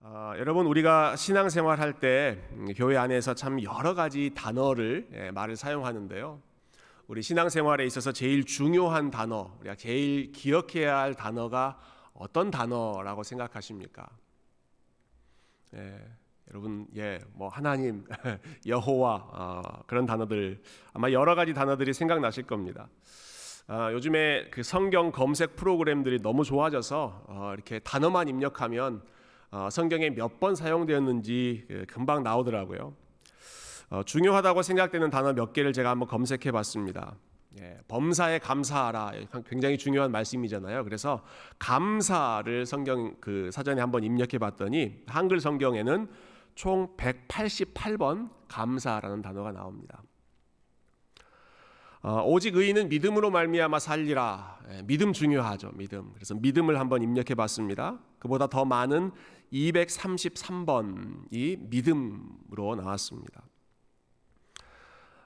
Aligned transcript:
어, 0.00 0.32
여러분 0.38 0.66
우리가 0.66 1.16
신앙생활 1.16 1.80
할때 1.80 2.38
음, 2.52 2.68
교회 2.76 2.96
안에서 2.96 3.34
참 3.34 3.60
여러 3.64 3.94
가지 3.94 4.30
단어를 4.32 5.08
예, 5.12 5.30
말을 5.32 5.56
사용하는데요. 5.56 6.40
우리 7.08 7.20
신앙생활에 7.20 7.84
있어서 7.84 8.12
제일 8.12 8.44
중요한 8.44 9.10
단어, 9.10 9.56
우리가 9.58 9.74
제일 9.74 10.30
기억해야 10.30 10.98
할 10.98 11.14
단어가 11.14 11.80
어떤 12.14 12.52
단어라고 12.52 13.24
생각하십니까? 13.24 14.08
예, 15.74 15.98
여러분, 16.50 16.86
예, 16.94 17.18
뭐 17.32 17.48
하나님, 17.48 18.04
여호와 18.66 19.14
어, 19.32 19.62
그런 19.88 20.06
단어들 20.06 20.62
아마 20.92 21.10
여러 21.10 21.34
가지 21.34 21.52
단어들이 21.54 21.92
생각나실 21.92 22.44
겁니다. 22.44 22.88
아, 23.66 23.92
요즘에 23.92 24.48
그 24.50 24.62
성경 24.62 25.10
검색 25.10 25.56
프로그램들이 25.56 26.22
너무 26.22 26.44
좋아져서 26.44 27.24
어, 27.26 27.50
이렇게 27.54 27.80
단어만 27.80 28.28
입력하면 28.28 28.96
어, 28.96 29.17
성경에 29.70 30.10
몇 30.10 30.38
번 30.40 30.54
사용되었는지 30.54 31.64
그 31.68 31.84
금방 31.88 32.22
나오더라고요. 32.22 32.94
어, 33.90 34.02
중요하다고 34.02 34.62
생각되는 34.62 35.08
단어 35.10 35.32
몇 35.32 35.52
개를 35.52 35.72
제가 35.72 35.90
한번 35.90 36.06
검색해 36.08 36.52
봤습니다. 36.52 37.14
예, 37.60 37.78
범사에 37.88 38.38
감사하라 38.38 39.12
굉장히 39.46 39.78
중요한 39.78 40.12
말씀이잖아요. 40.12 40.84
그래서 40.84 41.24
감사를 41.58 42.66
성경 42.66 43.16
그 43.20 43.50
사전에 43.50 43.80
한번 43.80 44.04
입력해 44.04 44.38
봤더니 44.38 45.02
한글 45.06 45.40
성경에는 45.40 46.08
총 46.54 46.94
188번 46.96 48.30
감사라는 48.48 49.22
단어가 49.22 49.50
나옵니다. 49.52 50.02
어, 52.02 52.22
오직 52.24 52.54
의인은 52.54 52.90
믿음으로 52.90 53.30
말미암아 53.30 53.78
살리라. 53.80 54.58
예, 54.70 54.82
믿음 54.82 55.12
중요하죠. 55.12 55.72
믿음. 55.74 56.12
그래서 56.14 56.34
믿음을 56.34 56.78
한번 56.78 57.02
입력해 57.02 57.34
봤습니다. 57.34 57.98
그보다 58.18 58.46
더 58.46 58.64
많은 58.64 59.10
233번이 59.52 61.68
믿음으로 61.68 62.76
나왔습니다. 62.76 63.42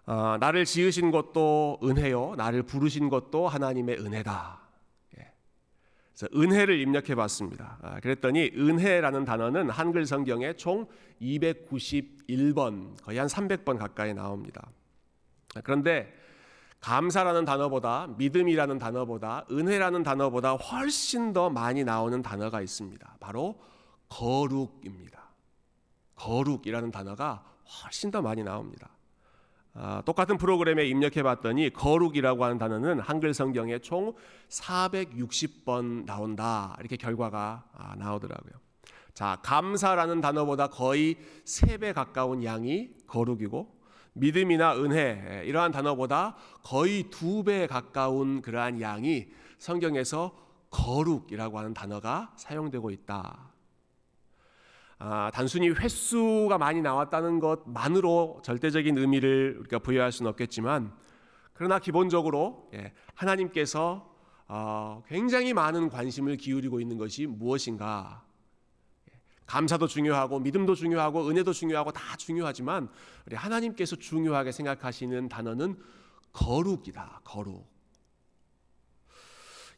어, 0.04 0.36
나를 0.40 0.64
지으신 0.64 1.10
것도 1.10 1.78
은혜요. 1.82 2.34
나를 2.36 2.64
부르신 2.64 3.08
것도 3.08 3.48
하나님의 3.48 4.00
은혜다. 4.00 4.60
예. 5.18 5.32
그래서 6.12 6.28
은혜를 6.34 6.80
입력해 6.80 7.14
봤습니다. 7.14 7.78
아, 7.82 8.00
그랬더니 8.00 8.50
은혜라는 8.56 9.24
단어는 9.24 9.70
한글 9.70 10.06
성경에 10.06 10.54
총 10.54 10.86
291번, 11.20 13.00
거의 13.02 13.18
한 13.18 13.28
300번 13.28 13.78
가까이 13.78 14.12
나옵니다. 14.12 14.70
아, 15.54 15.60
그런데 15.62 16.12
감사라는 16.80 17.44
단어보다 17.44 18.08
믿음이라는 18.18 18.78
단어보다 18.78 19.46
은혜라는 19.52 20.02
단어보다 20.02 20.54
훨씬 20.54 21.32
더 21.32 21.48
많이 21.48 21.84
나오는 21.84 22.20
단어가 22.22 22.60
있습니다. 22.60 23.18
바로 23.20 23.62
거룩입니다. 24.12 25.30
거룩이라는 26.16 26.90
단어가 26.90 27.44
훨씬 27.82 28.10
더 28.10 28.20
많이 28.20 28.42
나옵니다. 28.42 28.90
아, 29.74 30.02
똑같은 30.04 30.36
프로그램에 30.36 30.84
입력해 30.84 31.22
봤더니 31.22 31.70
거룩이라고 31.70 32.44
하는 32.44 32.58
단어는 32.58 33.00
한글 33.00 33.32
성경에 33.32 33.78
총 33.78 34.14
460번 34.50 36.04
나온다. 36.04 36.76
이렇게 36.80 36.96
결과가 36.96 37.64
아, 37.72 37.94
나오더라고요. 37.96 38.52
자, 39.14 39.38
감사라는 39.42 40.20
단어보다 40.20 40.68
거의 40.68 41.16
3배 41.44 41.94
가까운 41.94 42.44
양이 42.44 42.90
거룩이고 43.06 43.80
믿음이나 44.14 44.76
은혜 44.76 45.42
이러한 45.46 45.72
단어보다 45.72 46.36
거의 46.62 47.04
두배 47.08 47.66
가까운 47.66 48.42
그러한 48.42 48.82
양이 48.82 49.28
성경에서 49.58 50.36
거룩이라고 50.70 51.58
하는 51.58 51.72
단어가 51.72 52.32
사용되고 52.36 52.90
있다. 52.90 53.51
아, 55.04 55.32
단순히 55.34 55.68
횟수가 55.68 56.58
많이 56.58 56.80
나왔다는 56.80 57.40
것만으로 57.40 58.40
절대적인 58.44 58.96
의미를 58.96 59.56
우리가 59.58 59.80
부여할 59.80 60.12
수는 60.12 60.30
없겠지만, 60.30 60.92
그러나 61.54 61.80
기본적으로 61.80 62.70
예, 62.74 62.92
하나님께서 63.16 64.08
어, 64.46 65.02
굉장히 65.08 65.54
많은 65.54 65.88
관심을 65.88 66.36
기울이고 66.36 66.80
있는 66.80 66.98
것이 66.98 67.26
무엇인가 67.26 68.24
감사도 69.46 69.88
중요하고 69.88 70.38
믿음도 70.38 70.76
중요하고 70.76 71.28
은혜도 71.28 71.52
중요하고 71.52 71.90
다 71.90 72.16
중요하지만 72.16 72.88
우리 73.26 73.34
하나님께서 73.34 73.96
중요하게 73.96 74.52
생각하시는 74.52 75.28
단어는 75.28 75.82
거룩이다. 76.32 77.22
거룩. 77.24 77.66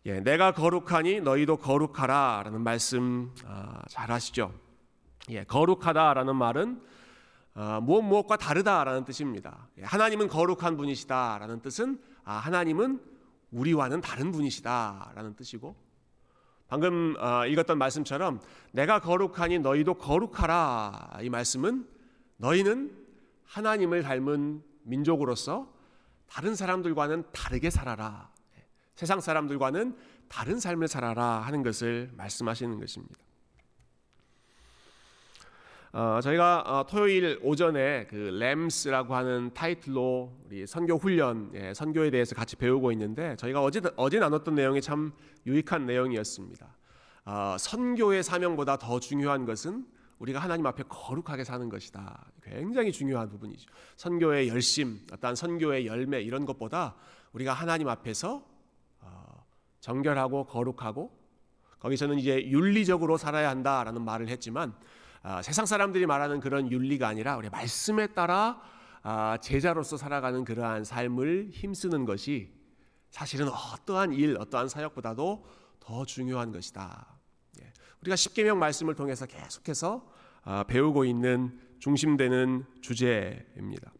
예, 0.04 0.20
내가 0.20 0.52
거룩하니 0.52 1.22
너희도 1.22 1.56
거룩하라라는 1.56 2.60
말씀 2.60 3.34
아, 3.46 3.80
잘 3.88 4.12
아시죠? 4.12 4.63
예, 5.30 5.44
거룩하다라는 5.44 6.36
말은 6.36 6.80
아, 7.54 7.80
무엇 7.80 8.02
무엇과 8.02 8.36
다르다라는 8.36 9.04
뜻입니다. 9.04 9.68
예, 9.78 9.84
하나님은 9.84 10.28
거룩한 10.28 10.76
분이시다라는 10.76 11.60
뜻은 11.62 12.00
아, 12.24 12.34
하나님은 12.34 13.00
우리와는 13.52 14.00
다른 14.00 14.32
분이시다라는 14.32 15.36
뜻이고 15.36 15.76
방금 16.66 17.14
어, 17.18 17.46
읽었던 17.46 17.78
말씀처럼 17.78 18.40
내가 18.72 18.98
거룩하니 18.98 19.60
너희도 19.60 19.94
거룩하라 19.94 21.18
이 21.22 21.30
말씀은 21.30 21.86
너희는 22.38 22.96
하나님을 23.44 24.02
닮은 24.02 24.62
민족으로서 24.82 25.72
다른 26.26 26.54
사람들과는 26.54 27.24
다르게 27.32 27.70
살아라. 27.70 28.30
세상 28.96 29.20
사람들과는 29.20 29.96
다른 30.28 30.58
삶을 30.58 30.88
살아라 30.88 31.40
하는 31.40 31.62
것을 31.62 32.10
말씀하시는 32.16 32.80
것입니다. 32.80 33.14
어, 35.96 36.20
저희가 36.20 36.64
어, 36.66 36.86
토요일 36.88 37.38
오전에 37.40 38.08
그 38.10 38.16
램스라고 38.16 39.14
하는 39.14 39.52
타이틀로 39.54 40.36
우리 40.44 40.66
선교 40.66 40.96
훈련, 40.96 41.52
예, 41.54 41.72
선교에 41.72 42.10
대해서 42.10 42.34
같이 42.34 42.56
배우고 42.56 42.90
있는데 42.90 43.36
저희가 43.36 43.62
어제 43.62 43.80
어제 43.94 44.18
나눴던 44.18 44.56
내용이 44.56 44.82
참 44.82 45.12
유익한 45.46 45.86
내용이었습니다. 45.86 46.66
어, 47.26 47.56
선교의 47.60 48.24
사명보다 48.24 48.78
더 48.78 48.98
중요한 48.98 49.44
것은 49.44 49.86
우리가 50.18 50.40
하나님 50.40 50.66
앞에 50.66 50.82
거룩하게 50.88 51.44
사는 51.44 51.68
것이다. 51.68 52.26
굉장히 52.42 52.90
중요한 52.90 53.28
부분이죠. 53.28 53.70
선교의 53.94 54.48
열심, 54.48 54.98
어떤 55.12 55.36
선교의 55.36 55.86
열매 55.86 56.20
이런 56.22 56.44
것보다 56.44 56.96
우리가 57.34 57.52
하나님 57.52 57.86
앞에서 57.86 58.44
어, 58.98 59.46
정결하고 59.78 60.46
거룩하고 60.46 61.16
거기서는 61.78 62.18
이제 62.18 62.44
윤리적으로 62.48 63.16
살아야 63.16 63.48
한다라는 63.50 64.02
말을 64.02 64.26
했지만 64.26 64.74
아, 65.26 65.40
세상 65.40 65.64
사람들이 65.64 66.04
말하는 66.04 66.38
그런 66.38 66.70
윤리가 66.70 67.08
아니라 67.08 67.38
우리 67.38 67.48
말씀에 67.48 68.08
따라 68.08 68.60
아, 69.02 69.38
제자로서 69.40 69.96
살아가는 69.96 70.44
그러한 70.44 70.84
삶을 70.84 71.48
힘쓰는 71.50 72.04
것이 72.04 72.52
사실은 73.08 73.48
어떠한 73.48 74.12
일, 74.12 74.36
어떠한 74.38 74.68
사역보다도 74.68 75.46
더 75.80 76.04
중요한 76.04 76.52
것이다. 76.52 77.06
예. 77.62 77.72
우리가 78.02 78.16
십계명 78.16 78.58
말씀을 78.58 78.94
통해서 78.94 79.24
계속해서 79.24 80.06
아, 80.42 80.64
배우고 80.64 81.06
있는 81.06 81.58
중심되는 81.78 82.66
주제입니다. 82.82 83.92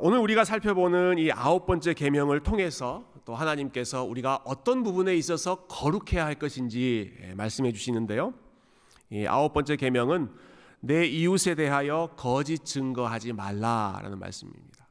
오늘 0.00 0.18
우리가 0.18 0.44
살펴보는 0.44 1.18
이 1.18 1.30
아홉 1.30 1.64
번째 1.64 1.94
계명을 1.94 2.42
통해서 2.42 3.12
또 3.24 3.36
하나님께서 3.36 4.02
우리가 4.02 4.40
어떤 4.44 4.82
부분에 4.82 5.14
있어서 5.14 5.66
거룩해야 5.66 6.26
할 6.26 6.34
것인지 6.34 7.16
예, 7.22 7.34
말씀해 7.34 7.70
주시는데요. 7.70 8.34
이 9.10 9.26
아홉 9.26 9.52
번째 9.52 9.76
계명은 9.76 10.30
내 10.80 11.06
이웃에 11.06 11.54
대하여 11.54 12.14
거짓 12.16 12.64
증거하지 12.64 13.32
말라라는 13.32 14.18
말씀입니다. 14.18 14.88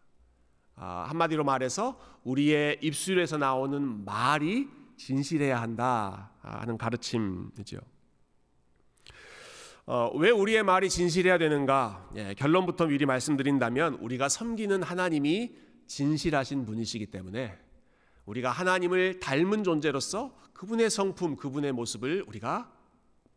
아, 0.76 1.06
한마디로 1.10 1.44
말해서 1.44 2.00
우리의 2.24 2.80
입술에서 2.82 3.38
나오는 3.38 4.06
말이 4.06 4.68
진실해야 4.98 5.62
한다 5.62 6.32
하는 6.42 6.78
가르침이죠. 6.78 7.80
어, 9.86 10.12
왜 10.16 10.30
우리의 10.30 10.64
말이 10.64 10.90
진실해야 10.90 11.38
되는가? 11.38 12.10
예, 12.18 12.34
결론부터 12.34 12.88
미리 12.88 13.06
말씀드린다면 13.06 13.96
우리가 13.96 14.28
섬기는 14.28 14.84
하나님이 14.84 15.56
진실하신 15.88 16.66
분이시기 16.66 17.06
때문에 17.06 17.58
우리가 18.26 18.52
하나님을 18.52 19.22
닮은 19.22 19.64
존재로서 19.64 20.38
그분의 20.54 20.90
성품, 20.90 21.38
그분의 21.38 21.72
모습을 21.72 22.26
우리가 22.28 22.77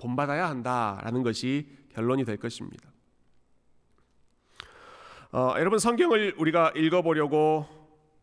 본받아야 0.00 0.48
한다라는 0.48 1.22
것이 1.22 1.68
결론이 1.92 2.24
될 2.24 2.36
것입니다. 2.36 2.88
어, 5.32 5.54
여러분 5.58 5.78
성경을 5.78 6.34
우리가 6.38 6.72
읽어보려고 6.74 7.66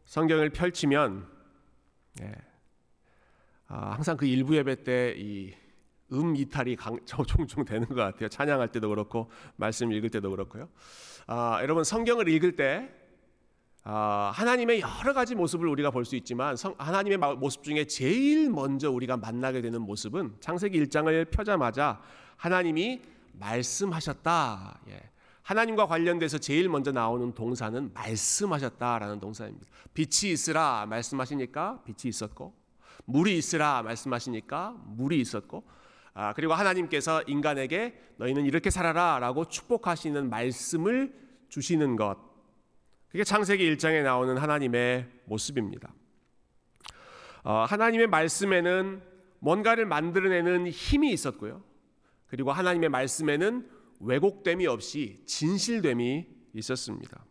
성경을 0.05 0.49
펼치면 0.49 1.27
예, 2.21 2.33
아, 3.67 3.91
항상 3.91 4.17
그 4.17 4.25
일부 4.25 4.55
예배 4.55 4.83
때 4.83 5.15
이 5.17 5.67
음 6.13 6.35
이탈이 6.35 6.75
강, 6.75 6.99
종종 7.05 7.65
되는 7.65 7.87
것 7.87 7.95
같아요. 7.95 8.29
찬양할 8.29 8.69
때도 8.69 8.89
그렇고 8.89 9.29
말씀 9.55 9.91
읽을 9.91 10.09
때도 10.09 10.29
그렇고요. 10.29 10.69
아, 11.27 11.59
여러분 11.61 11.83
성경을 11.83 12.29
읽을 12.29 12.55
때 12.55 12.89
아, 12.89 12.96
하나님의 13.93 14.81
여러 14.81 15.13
가지 15.13 15.33
모습을 15.35 15.67
우리가 15.67 15.91
볼 15.91 16.03
수 16.03 16.15
있지만 16.15 16.55
성, 16.55 16.75
하나님의 16.77 17.17
모습 17.37 17.63
중에 17.63 17.85
제일 17.85 18.49
먼저 18.49 18.91
우리가 18.91 19.17
만나게 19.17 19.61
되는 19.61 19.81
모습은 19.81 20.35
창세기 20.39 20.83
1장을 20.85 21.31
펴자마자 21.31 22.01
하나님이 22.35 23.01
말씀하셨다. 23.33 24.79
예. 24.89 25.01
하나님과 25.43 25.85
관련돼서 25.87 26.37
제일 26.37 26.67
먼저 26.67 26.91
나오는 26.91 27.33
동사는 27.33 27.91
말씀하셨다라는 27.93 29.21
동사입니다. 29.21 29.65
빛이 29.93 30.33
있으라 30.33 30.85
말씀하시니까 30.89 31.83
빛이 31.85 32.09
있었고 32.09 32.53
물이 33.05 33.37
있으라 33.37 33.83
말씀하시니까 33.83 34.75
물이 34.85 35.19
있었고 35.21 35.63
아, 36.13 36.33
그리고 36.33 36.53
하나님께서 36.53 37.21
인간에게 37.27 37.97
너희는 38.17 38.45
이렇게 38.45 38.69
살아라라고 38.69 39.45
축복하시는 39.45 40.29
말씀을 40.29 41.13
주시는 41.47 41.95
것. 41.95 42.26
그게 43.09 43.23
창세기 43.23 43.75
1장에 43.75 44.03
나오는 44.03 44.37
하나님의 44.37 45.07
모습입니다. 45.25 45.93
어, 47.43 47.65
하나님의 47.67 48.07
말씀에는 48.07 49.01
뭔가를 49.39 49.85
만들어내는 49.85 50.67
힘이 50.67 51.13
있었고요. 51.13 51.63
그리고 52.27 52.51
하나님의 52.51 52.89
말씀에는 52.89 53.69
왜곡됨이 54.01 54.67
없이 54.67 55.23
진실됨이 55.25 56.27
있었습니다. 56.53 57.25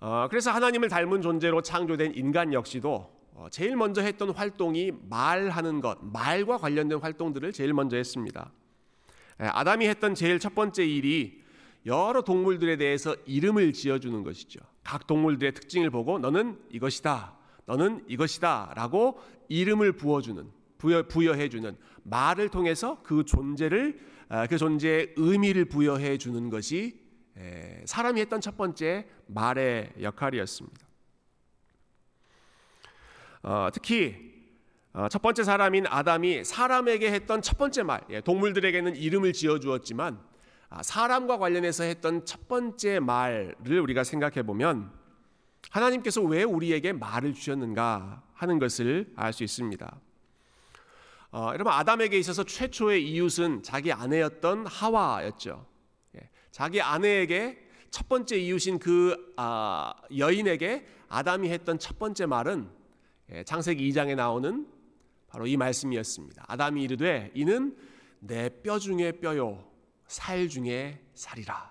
어, 0.00 0.26
그래서 0.28 0.50
하나님을 0.50 0.88
닮은 0.88 1.22
존재로 1.22 1.62
창조된 1.62 2.14
인간 2.14 2.52
역시도 2.52 3.20
어, 3.34 3.48
제일 3.50 3.76
먼저 3.76 4.02
했던 4.02 4.30
활동이 4.30 4.92
말하는 5.08 5.80
것, 5.80 5.98
말과 6.02 6.58
관련된 6.58 6.98
활동들을 6.98 7.52
제일 7.52 7.72
먼저 7.72 7.96
했습니다. 7.96 8.52
예, 9.40 9.46
아담이 9.46 9.88
했던 9.88 10.14
제일 10.14 10.38
첫 10.38 10.54
번째 10.54 10.84
일이 10.84 11.39
여러 11.86 12.22
동물들에 12.22 12.76
대해서 12.76 13.16
이름을 13.26 13.72
지어주는 13.72 14.22
것이죠. 14.22 14.60
각 14.84 15.06
동물들의 15.06 15.54
특징을 15.54 15.90
보고 15.90 16.18
너는 16.18 16.58
이것이다, 16.70 17.36
너는 17.66 18.04
이것이다 18.08 18.72
라고 18.76 19.20
이름을 19.48 19.92
부어주는, 19.92 20.50
부여, 20.78 21.06
부여해주는 21.06 21.76
말을 22.04 22.48
통해서 22.48 23.02
그 23.02 23.24
존재를 23.24 23.98
아, 24.28 24.46
그 24.46 24.58
존재의 24.58 25.14
의미를 25.16 25.64
부여해 25.64 26.16
주는 26.18 26.50
것이 26.50 27.00
사람이 27.84 28.20
했던 28.20 28.40
첫 28.40 28.56
번째 28.56 29.06
말의 29.26 29.94
역할이었습니다. 30.00 30.86
어, 33.42 33.68
특히 33.72 34.30
어, 34.92 35.08
첫 35.08 35.22
번째 35.22 35.44
사람인 35.44 35.86
아담이 35.86 36.44
사람에게 36.44 37.10
했던 37.12 37.42
첫 37.42 37.56
번째 37.58 37.82
말, 37.84 38.02
예, 38.10 38.20
동물들에게는 38.20 38.96
이름을 38.96 39.32
지어 39.32 39.58
주었지만 39.58 40.14
아, 40.14 40.29
사람과 40.82 41.38
관련해서 41.38 41.84
했던 41.84 42.24
첫 42.24 42.46
번째 42.48 43.00
말을 43.00 43.54
우리가 43.80 44.04
생각해 44.04 44.42
보면 44.44 44.90
하나님께서 45.70 46.22
왜 46.22 46.42
우리에게 46.44 46.92
말을 46.92 47.34
주셨는가 47.34 48.22
하는 48.34 48.58
것을 48.58 49.12
알 49.16 49.32
수 49.32 49.44
있습니다. 49.44 50.00
어, 51.32 51.50
여러분 51.52 51.72
아담에게 51.72 52.18
있어서 52.18 52.42
최초의 52.44 53.08
이웃은 53.08 53.62
자기 53.62 53.92
아내였던 53.92 54.66
하와였죠. 54.66 55.64
예, 56.16 56.28
자기 56.50 56.80
아내에게 56.80 57.68
첫 57.90 58.08
번째 58.08 58.36
이웃인 58.36 58.78
그 58.78 59.32
아, 59.36 59.92
여인에게 60.16 60.86
아담이 61.08 61.48
했던 61.50 61.78
첫 61.78 61.98
번째 61.98 62.26
말은 62.26 62.68
예, 63.32 63.44
창세기 63.44 63.88
2장에 63.90 64.16
나오는 64.16 64.66
바로 65.28 65.46
이 65.46 65.56
말씀이었습니다. 65.56 66.44
아담이 66.48 66.82
이르되 66.82 67.30
이는 67.34 67.76
내 68.20 68.48
뼈 68.62 68.78
중에 68.80 69.12
뼈요 69.12 69.64
살 70.10 70.48
중에 70.48 71.00
살이라. 71.14 71.70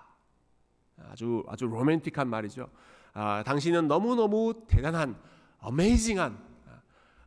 아주 1.10 1.44
아주 1.46 1.66
로맨틱한 1.66 2.26
말이죠. 2.28 2.70
아, 3.12 3.42
당신은 3.44 3.86
너무 3.86 4.14
너무 4.16 4.64
대단한 4.66 5.20
어메이징한 5.58 6.48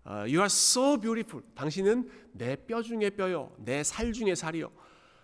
Uh, 0.05 0.23
you 0.27 0.39
are 0.39 0.47
so 0.47 0.97
beautiful. 0.99 1.41
당신은 1.55 2.11
내 2.33 2.57
뼈 2.57 2.81
중에 2.81 3.09
뼈요, 3.11 3.55
내 3.59 3.83
살 3.83 4.11
중에 4.11 4.35
살이요. 4.35 4.69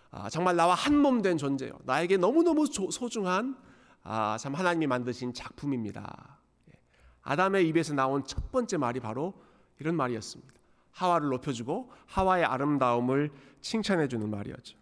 아, 0.09 0.29
정말 0.29 0.55
나와 0.55 0.73
한 0.73 1.01
몸 1.01 1.21
된 1.21 1.37
존재요. 1.37 1.73
나에게 1.83 2.15
너무너무 2.15 2.65
소중한 2.65 3.57
아, 4.03 4.37
참 4.39 4.55
하나님이 4.55 4.87
만드신 4.87 5.33
작품입니다. 5.33 6.37
예. 6.69 6.79
아담의 7.23 7.67
입에서 7.67 7.93
나온 7.93 8.23
첫 8.23 8.53
번째 8.53 8.77
말이 8.77 9.01
바로 9.01 9.33
이런 9.79 9.95
말이었습니다. 9.97 10.53
하와를 10.93 11.27
높여주고 11.27 11.91
하와의 12.05 12.45
아름다움을 12.45 13.31
칭찬해 13.59 14.07
주는 14.07 14.29
말이었죠. 14.29 14.77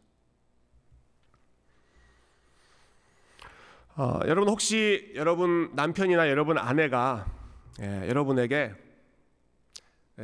어, 4.00 4.20
여러분 4.28 4.48
혹시 4.50 5.12
여러분 5.16 5.72
남편이나 5.74 6.30
여러분 6.30 6.60
아내가 6.60 7.34
예, 7.82 8.08
여러분에게 8.08 8.74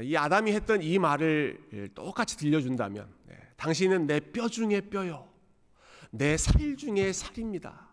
이 0.04 0.16
아담이 0.16 0.52
했던 0.54 0.82
이 0.84 1.00
말을 1.00 1.92
똑같이 1.96 2.38
들려준다면 2.38 3.12
네, 3.26 3.36
당신은 3.58 4.06
내 4.08 4.20
뼈 4.20 4.48
중에 4.48 4.82
뼈요. 4.90 5.28
내 6.12 6.38
살 6.38 6.78
중에 6.78 7.12
살입니다. 7.14 7.88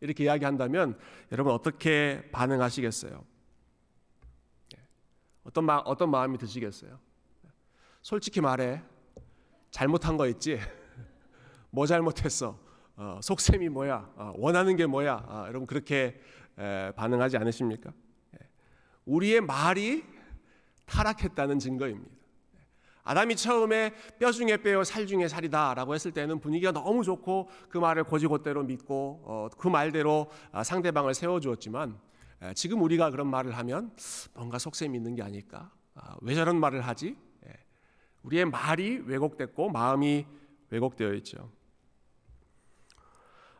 이렇게 0.00 0.24
이야기한다면 0.24 0.98
여러분 1.32 1.54
어떻게 1.54 2.28
반응하시겠어요? 2.32 3.24
네, 4.74 4.78
어떤 5.44 5.64
마, 5.64 5.76
어떤 5.78 6.10
마음이 6.10 6.36
드시겠어요? 6.36 6.98
솔직히 8.02 8.42
말해 8.42 8.82
잘못한 9.70 10.18
거 10.18 10.26
있지? 10.28 10.60
뭐 11.70 11.86
잘못했어? 11.86 12.58
어, 12.96 13.20
속셈이 13.22 13.68
뭐야? 13.68 14.10
어, 14.16 14.32
원하는 14.36 14.74
게 14.76 14.86
뭐야? 14.86 15.24
어, 15.28 15.44
여러분 15.48 15.66
그렇게 15.66 16.18
에, 16.58 16.92
반응하지 16.92 17.36
않으십니까? 17.36 17.92
예. 18.34 18.46
우리의 19.04 19.42
말이 19.42 20.02
타락했다는 20.86 21.58
증거입니다. 21.58 22.16
아담이 23.02 23.36
처음에 23.36 23.92
뼈 24.18 24.32
중에 24.32 24.56
뼈요 24.56 24.82
살 24.82 25.06
중에 25.06 25.28
살이다라고 25.28 25.94
했을 25.94 26.10
때는 26.10 26.40
분위기가 26.40 26.72
너무 26.72 27.04
좋고 27.04 27.50
그 27.68 27.78
말을 27.78 28.04
고지고대로 28.04 28.64
믿고 28.64 29.22
어, 29.24 29.48
그 29.56 29.68
말대로 29.68 30.30
아, 30.50 30.64
상대방을 30.64 31.14
세워주었지만 31.14 31.98
지금 32.54 32.82
우리가 32.82 33.10
그런 33.10 33.28
말을 33.28 33.56
하면 33.56 33.92
뭔가 34.34 34.58
속셈이 34.58 34.96
있는 34.96 35.14
게 35.14 35.22
아닐까? 35.22 35.70
아, 35.94 36.16
왜 36.20 36.34
저런 36.34 36.58
말을 36.58 36.80
하지? 36.80 37.16
우리의 38.24 38.46
말이 38.46 39.02
왜곡됐고 39.06 39.70
마음이 39.70 40.26
왜곡되어 40.70 41.14
있죠. 41.14 41.50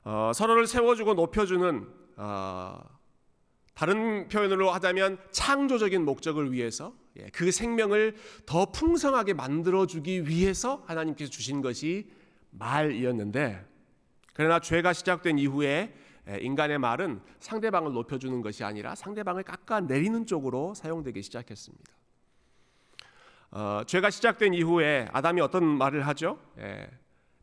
어, 0.09 0.31
서로를 0.33 0.69
세워주고 0.69 1.15
높여주는 1.15 1.85
어, 2.17 2.81
다른 3.75 4.29
표현으로 4.29 4.71
하자면 4.71 5.19
창조적인 5.33 6.05
목적을 6.05 6.53
위해서 6.53 6.95
예, 7.19 7.29
그 7.33 7.51
생명을 7.51 8.15
더 8.47 8.67
풍성하게 8.67 9.35
만들어주기 9.35 10.29
위해서 10.29 10.85
하나님께서 10.87 11.29
주신 11.29 11.61
것이 11.61 12.09
말이었는데 12.53 13.67
그러나 14.33 14.61
죄가 14.61 14.93
시작된 14.93 15.41
이후에 15.41 15.93
예, 16.29 16.39
인간의 16.39 16.79
말은 16.79 17.21
상대방을 17.41 17.93
높여주는 17.93 18.41
것이 18.43 18.63
아니라 18.63 18.95
상대방을 18.95 19.43
깎아내리는 19.43 20.25
쪽으로 20.25 20.75
사용되기 20.75 21.21
시작했습니다. 21.23 21.93
어, 23.51 23.81
죄가 23.85 24.11
시작된 24.11 24.55
이후에 24.55 25.09
아담이 25.13 25.41
어떤 25.41 25.65
말을 25.65 26.07
하죠? 26.07 26.39
예, 26.61 26.89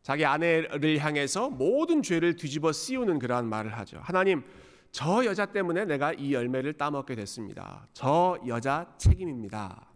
자기 0.04 0.26
아내를 0.26 0.98
향해서 0.98 1.48
모든 1.48 2.02
죄를 2.02 2.36
뒤집어 2.36 2.72
씌우는 2.72 3.18
그러한 3.18 3.46
말을 3.46 3.72
하죠. 3.78 4.00
하나님, 4.02 4.44
저 4.92 5.24
여자 5.24 5.46
때문에 5.46 5.86
내가 5.86 6.12
이 6.12 6.34
열매를 6.34 6.74
따먹게 6.74 7.14
됐습니다. 7.14 7.88
저 7.94 8.38
여자 8.46 8.86
책임입니다. 8.98 9.86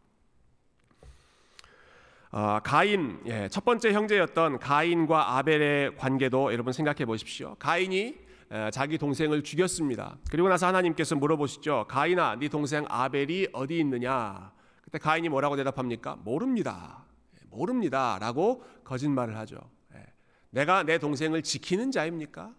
어, 2.31 2.59
가인 2.65 3.21
예, 3.27 3.49
첫 3.51 3.67
번째 3.67 3.93
형제였던 3.93 4.61
가인과 4.61 5.37
아벨의 5.37 5.97
관계도 5.97 6.55
여러분 6.55 6.73
생각해 6.73 7.05
보십시오. 7.05 7.55
가인이 7.59 8.17
에, 8.51 8.71
자기 8.71 8.97
동생을 8.97 9.43
죽였습니다. 9.43 10.17
그리고 10.31 10.49
나서 10.49 10.67
하나님께서 10.69 11.17
물어보시죠. 11.17 11.85
가인아, 11.87 12.37
네 12.37 12.49
동생 12.49 12.87
아벨이 12.89 13.49
어디 13.53 13.79
있느냐? 13.81 14.53
그때 14.81 14.97
가인이 14.97 15.29
뭐라고 15.29 15.57
대답합니까? 15.57 16.17
모릅니다. 16.25 17.05
예, 17.35 17.47
모릅니다라고 17.51 18.65
거짓말을 18.85 19.37
하죠. 19.37 19.59
예, 20.55 20.59
내가 20.59 20.83
내 20.83 20.99
동생을 20.99 21.43
지키는 21.43 21.91
자입니까? 21.91 22.55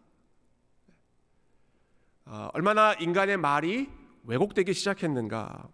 어, 2.26 2.50
얼마나 2.54 2.94
인간의 2.94 3.38
말이 3.38 3.90
왜곡되기 4.24 4.74
시작했는가. 4.74 5.70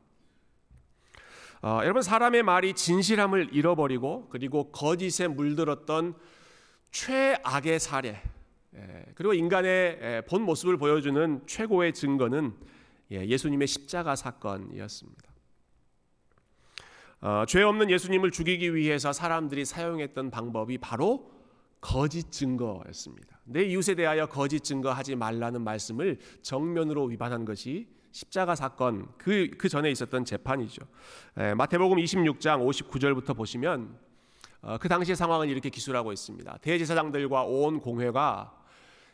어, 1.62 1.80
여러분 1.84 2.02
사람의 2.02 2.44
말이 2.44 2.74
진실함을 2.74 3.50
잃어버리고 3.54 4.30
그리고 4.30 4.72
거짓에 4.72 5.28
물들었던 5.28 6.16
최악의 6.92 7.80
사례 7.80 8.22
예, 8.76 9.06
그리고 9.16 9.34
인간의 9.34 10.00
예, 10.02 10.22
본 10.28 10.44
모습을 10.44 10.78
보여주는 10.78 11.42
최고의 11.48 11.94
증거는 11.94 12.56
예, 13.12 13.26
예수님의 13.26 13.68
십자가 13.68 14.16
사건이었습니다. 14.16 15.24
어, 17.22 17.44
죄 17.48 17.64
없는 17.64 17.90
예수님을 17.90 18.32
죽이기 18.32 18.76
위해서 18.76 19.12
사람들이 19.12 19.66
사용했던 19.66 20.30
방법이 20.30 20.78
바로 20.78 21.35
거짓 21.86 22.32
증거였습니다. 22.32 23.40
내 23.44 23.64
이웃에 23.64 23.94
대하여 23.94 24.26
거짓 24.26 24.64
증거하지 24.64 25.16
말라는 25.16 25.62
말씀을 25.62 26.18
정면으로 26.42 27.04
위반한 27.06 27.46
것이 27.46 27.88
십자가 28.12 28.56
사건 28.56 29.08
그, 29.20 29.52
그 29.56 29.70
전에 29.70 29.92
있었던 29.92 30.26
재판이죠. 30.26 30.82
에, 31.38 31.54
마태복음 31.54 31.98
26장 32.00 32.68
59절부터 32.68 33.38
보시면 33.38 34.00
어, 34.62 34.80
그 34.80 34.90
당시의 34.90 35.16
상황을 35.16 35.48
이렇게 35.48 35.70
기술하고 35.70 36.12
있습니다. 36.12 36.58
대제사장들과 36.58 37.44
온 37.44 37.80
공회가 37.80 38.60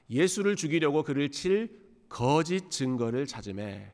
예수를 0.10 0.56
죽이려고 0.56 1.04
그를 1.04 1.30
칠 1.30 1.78
거짓 2.08 2.72
증거를 2.72 3.28
찾음에 3.28 3.92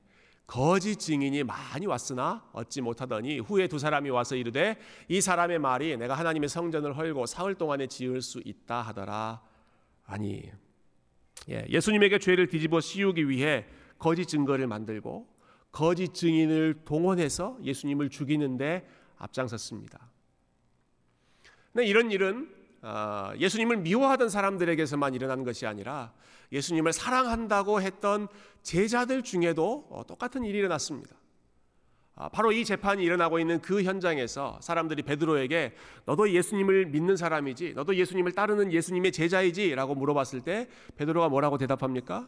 거짓 0.48 0.98
증인이 0.98 1.44
많이 1.44 1.86
왔으나 1.86 2.50
얻지 2.54 2.80
못하더니 2.82 3.40
후에 3.40 3.68
두 3.68 3.78
사람이 3.78 4.10
와서 4.10 4.38
이르되 4.38 4.78
이 5.10 5.20
사람의 5.20 5.60
말이 5.60 5.98
내가 5.98 6.16
하나님의 6.16 6.48
성전을 6.48 6.98
헐고 6.98 7.26
사흘 7.26 7.56
동안에 7.56 7.88
지을 7.88 8.22
수 8.22 8.42
있다 8.46 8.82
하더라 8.82 9.42
아니 10.06 10.50
예, 11.50 11.66
예수님에게 11.70 12.20
죄를 12.20 12.48
뒤집어 12.48 12.80
씌우기 12.80 13.30
위해 13.30 13.66
거짓 14.00 14.26
증거를 14.28 14.68
만들고 14.68 15.28
거짓 15.72 16.14
증인을 16.14 16.82
동원해서 16.86 17.58
예수님을 17.62 18.10
죽이는데 18.10 18.88
앞장섰습니다. 19.18 20.10
근데 21.74 21.86
이런 21.86 22.10
일은 22.10 22.50
어, 22.82 23.32
예수님을 23.38 23.78
미워하던 23.78 24.30
사람들에게서만 24.30 25.14
일어난 25.14 25.44
것이 25.44 25.66
아니라 25.66 26.14
예수님을 26.52 26.94
사랑한다고 26.94 27.82
했던 27.82 28.28
제자들 28.64 29.24
중에도 29.24 29.88
어, 29.90 30.06
똑같은 30.06 30.44
일이 30.44 30.58
일어났습니다. 30.60 31.16
아, 32.20 32.30
바로 32.30 32.52
이 32.52 32.66
재판이 32.66 33.04
일어나고 33.04 33.40
있는 33.40 33.62
그 33.62 33.84
현장에서 33.84 34.60
사람들이 34.62 35.04
베드로에게 35.04 35.76
너도 36.06 36.32
예수님을 36.32 36.88
믿는 36.88 37.16
사람이지, 37.16 37.74
너도 37.76 37.96
예수님을 37.96 38.32
따르는 38.32 38.74
예수님의 38.74 39.12
제자이지라고 39.12 39.94
물어봤을 39.94 40.42
때 40.42 40.68
베드로가 40.96 41.30
뭐라고 41.30 41.60
대답합니까? 41.60 42.28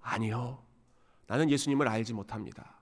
아니요, 0.00 0.64
나는 1.28 1.48
예수님을 1.48 1.86
알지 1.86 2.12
못합니다. 2.12 2.80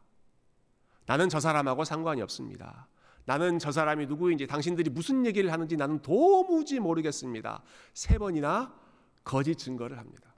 나는 1.05 1.29
저 1.29 1.39
사람하고 1.39 1.85
상관이 1.85 2.23
없습니다. 2.23 2.89
나는 3.27 3.59
저 3.59 3.71
사람이 3.71 4.07
누구인지 4.07 4.47
당신들이 4.47 4.89
무슨 4.89 5.27
얘기를 5.27 5.53
하는지 5.53 5.77
나는 5.77 6.01
도무지 6.01 6.81
모르겠습니다. 6.81 7.63
세 7.93 8.17
번이나 8.17 8.75
거짓 9.23 9.57
증거를 9.57 9.99
합니다. 9.99 10.32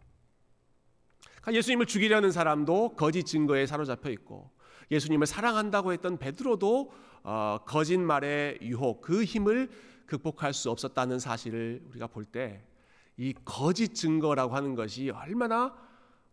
그러니까 1.44 1.58
예수님을 1.58 1.86
죽이려는 1.86 2.32
사람도 2.32 2.96
거짓 2.96 3.24
증거에 3.24 3.66
사로잡혀 3.66 4.10
있고 4.10 4.50
예수님을 4.90 5.26
사랑한다고 5.26 5.92
했던 5.92 6.18
베드로도 6.18 6.92
어, 7.22 7.58
거짓말의 7.66 8.58
유혹 8.62 9.00
그 9.00 9.24
힘을 9.24 9.70
극복할 10.06 10.52
수 10.52 10.70
없었다는 10.70 11.18
사실을 11.18 11.82
우리가 11.90 12.06
볼 12.08 12.24
때 12.24 12.74
이 13.16 13.32
거짓 13.44 13.94
증거라고 13.94 14.56
하는 14.56 14.74
것이 14.74 15.10
얼마나 15.10 15.74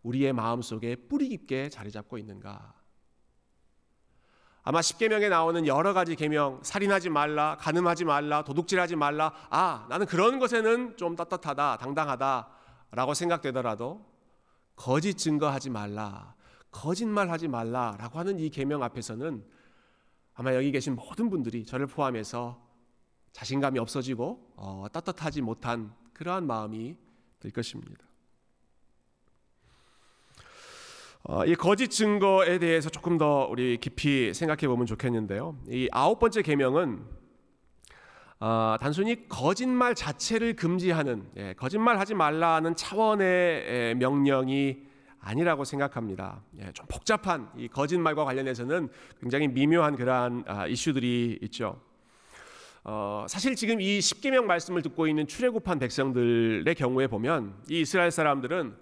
우리의 0.02 0.32
마음 0.32 0.62
속에 0.62 0.96
뿌리 0.96 1.28
깊게 1.28 1.68
자리 1.68 1.92
잡고 1.92 2.18
있는가 2.18 2.74
아마 4.64 4.80
십계명에 4.82 5.28
나오는 5.28 5.66
여러 5.66 5.92
가지 5.92 6.14
계명, 6.14 6.60
살인하지 6.62 7.10
말라, 7.10 7.56
간음하지 7.58 8.04
말라, 8.04 8.44
도둑질하지 8.44 8.94
말라. 8.94 9.32
아, 9.50 9.86
나는 9.88 10.06
그런 10.06 10.38
것에는 10.38 10.96
좀 10.96 11.16
떳떳하다, 11.16 11.78
당당하다라고 11.78 13.14
생각되더라도 13.14 14.06
거짓 14.82 15.14
증거하지 15.14 15.70
말라, 15.70 16.34
거짓말하지 16.72 17.46
말라라고 17.46 18.18
하는 18.18 18.40
이 18.40 18.50
계명 18.50 18.82
앞에서는 18.82 19.44
아마 20.34 20.56
여기 20.56 20.72
계신 20.72 20.96
모든 20.96 21.30
분들이 21.30 21.64
저를 21.64 21.86
포함해서 21.86 22.60
자신감이 23.30 23.78
없어지고 23.78 24.54
어, 24.56 24.86
떳떳하지 24.92 25.40
못한 25.42 25.94
그러한 26.12 26.48
마음이 26.48 26.96
들 27.38 27.52
것입니다. 27.52 28.04
어, 31.22 31.46
이 31.46 31.54
거짓 31.54 31.86
증거에 31.86 32.58
대해서 32.58 32.90
조금 32.90 33.18
더 33.18 33.46
우리 33.48 33.78
깊이 33.78 34.34
생각해 34.34 34.66
보면 34.66 34.86
좋겠는데요. 34.86 35.62
이 35.68 35.88
아홉 35.92 36.18
번째 36.18 36.42
계명은 36.42 37.21
어, 38.44 38.76
단순히 38.80 39.28
거짓말 39.28 39.94
자체를 39.94 40.56
금지하는 40.56 41.28
예, 41.36 41.54
거짓말하지 41.56 42.14
말라는 42.14 42.74
차원의 42.74 43.26
예, 43.28 43.94
명령이 43.96 44.78
아니라고 45.20 45.62
생각합니다. 45.62 46.42
예, 46.58 46.72
좀 46.72 46.84
복잡한 46.88 47.48
이 47.56 47.68
거짓말과 47.68 48.24
관련해서는 48.24 48.88
굉장히 49.20 49.46
미묘한 49.46 49.94
그러한 49.94 50.42
아, 50.48 50.66
이슈들이 50.66 51.38
있죠. 51.42 51.80
어, 52.82 53.26
사실 53.28 53.54
지금 53.54 53.80
이 53.80 54.00
십계명 54.00 54.48
말씀을 54.48 54.82
듣고 54.82 55.06
있는 55.06 55.28
출애굽한 55.28 55.78
백성들의 55.78 56.74
경우에 56.74 57.06
보면 57.06 57.54
이 57.70 57.82
이스라엘 57.82 58.10
사람들은 58.10 58.74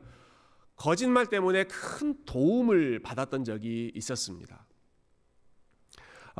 거짓말 0.74 1.26
때문에 1.26 1.64
큰 1.64 2.14
도움을 2.24 3.00
받았던 3.02 3.44
적이 3.44 3.92
있었습니다. 3.94 4.64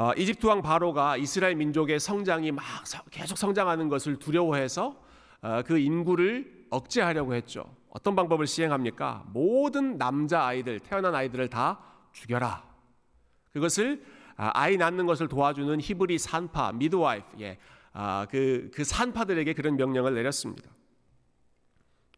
어, 0.01 0.15
이집트 0.17 0.47
왕 0.47 0.63
바로가 0.63 1.19
이스라엘 1.19 1.57
민족의 1.57 2.01
성장이 2.01 2.53
막 2.53 2.65
계속 3.11 3.37
성장하는 3.37 3.91
것을 3.91 4.17
두려워해서 4.17 4.97
어, 5.43 5.61
그 5.67 5.77
인구를 5.77 6.65
억제하려고 6.71 7.35
했죠. 7.35 7.67
어떤 7.91 8.17
방법을 8.17 8.47
시행합니까? 8.47 9.25
모든 9.27 9.99
남자 9.99 10.43
아이들 10.43 10.81
태어난 10.81 11.15
아이들을 11.15 11.51
다 11.51 11.81
죽여라. 12.15 12.65
그것을 13.53 14.03
아, 14.39 14.51
아이 14.55 14.79
낳는 14.79 15.05
것을 15.05 15.29
도와주는 15.29 15.79
히브리 15.79 16.17
산파 16.17 16.73
미드와이프 16.73 17.27
예, 17.41 17.59
아, 17.93 18.27
그, 18.31 18.71
그 18.73 18.85
산파들에게 18.85 19.53
그런 19.53 19.77
명령을 19.77 20.15
내렸습니다. 20.15 20.71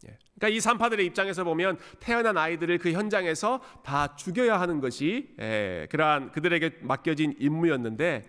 예. 0.07 0.19
그러니까 0.35 0.57
이 0.57 0.61
산파들의 0.61 1.05
입장에서 1.07 1.45
보면 1.45 1.79
태어난 2.01 2.37
아이들을 2.37 2.79
그 2.79 2.93
현장에서 2.93 3.61
다 3.85 4.17
죽여야 4.17 4.61
하는 4.61 4.81
것이 4.81 5.35
예, 5.41 5.87
그러한 5.91 6.33
그들에게 6.33 6.79
맡겨진 6.81 7.37
임무였는데 7.39 8.25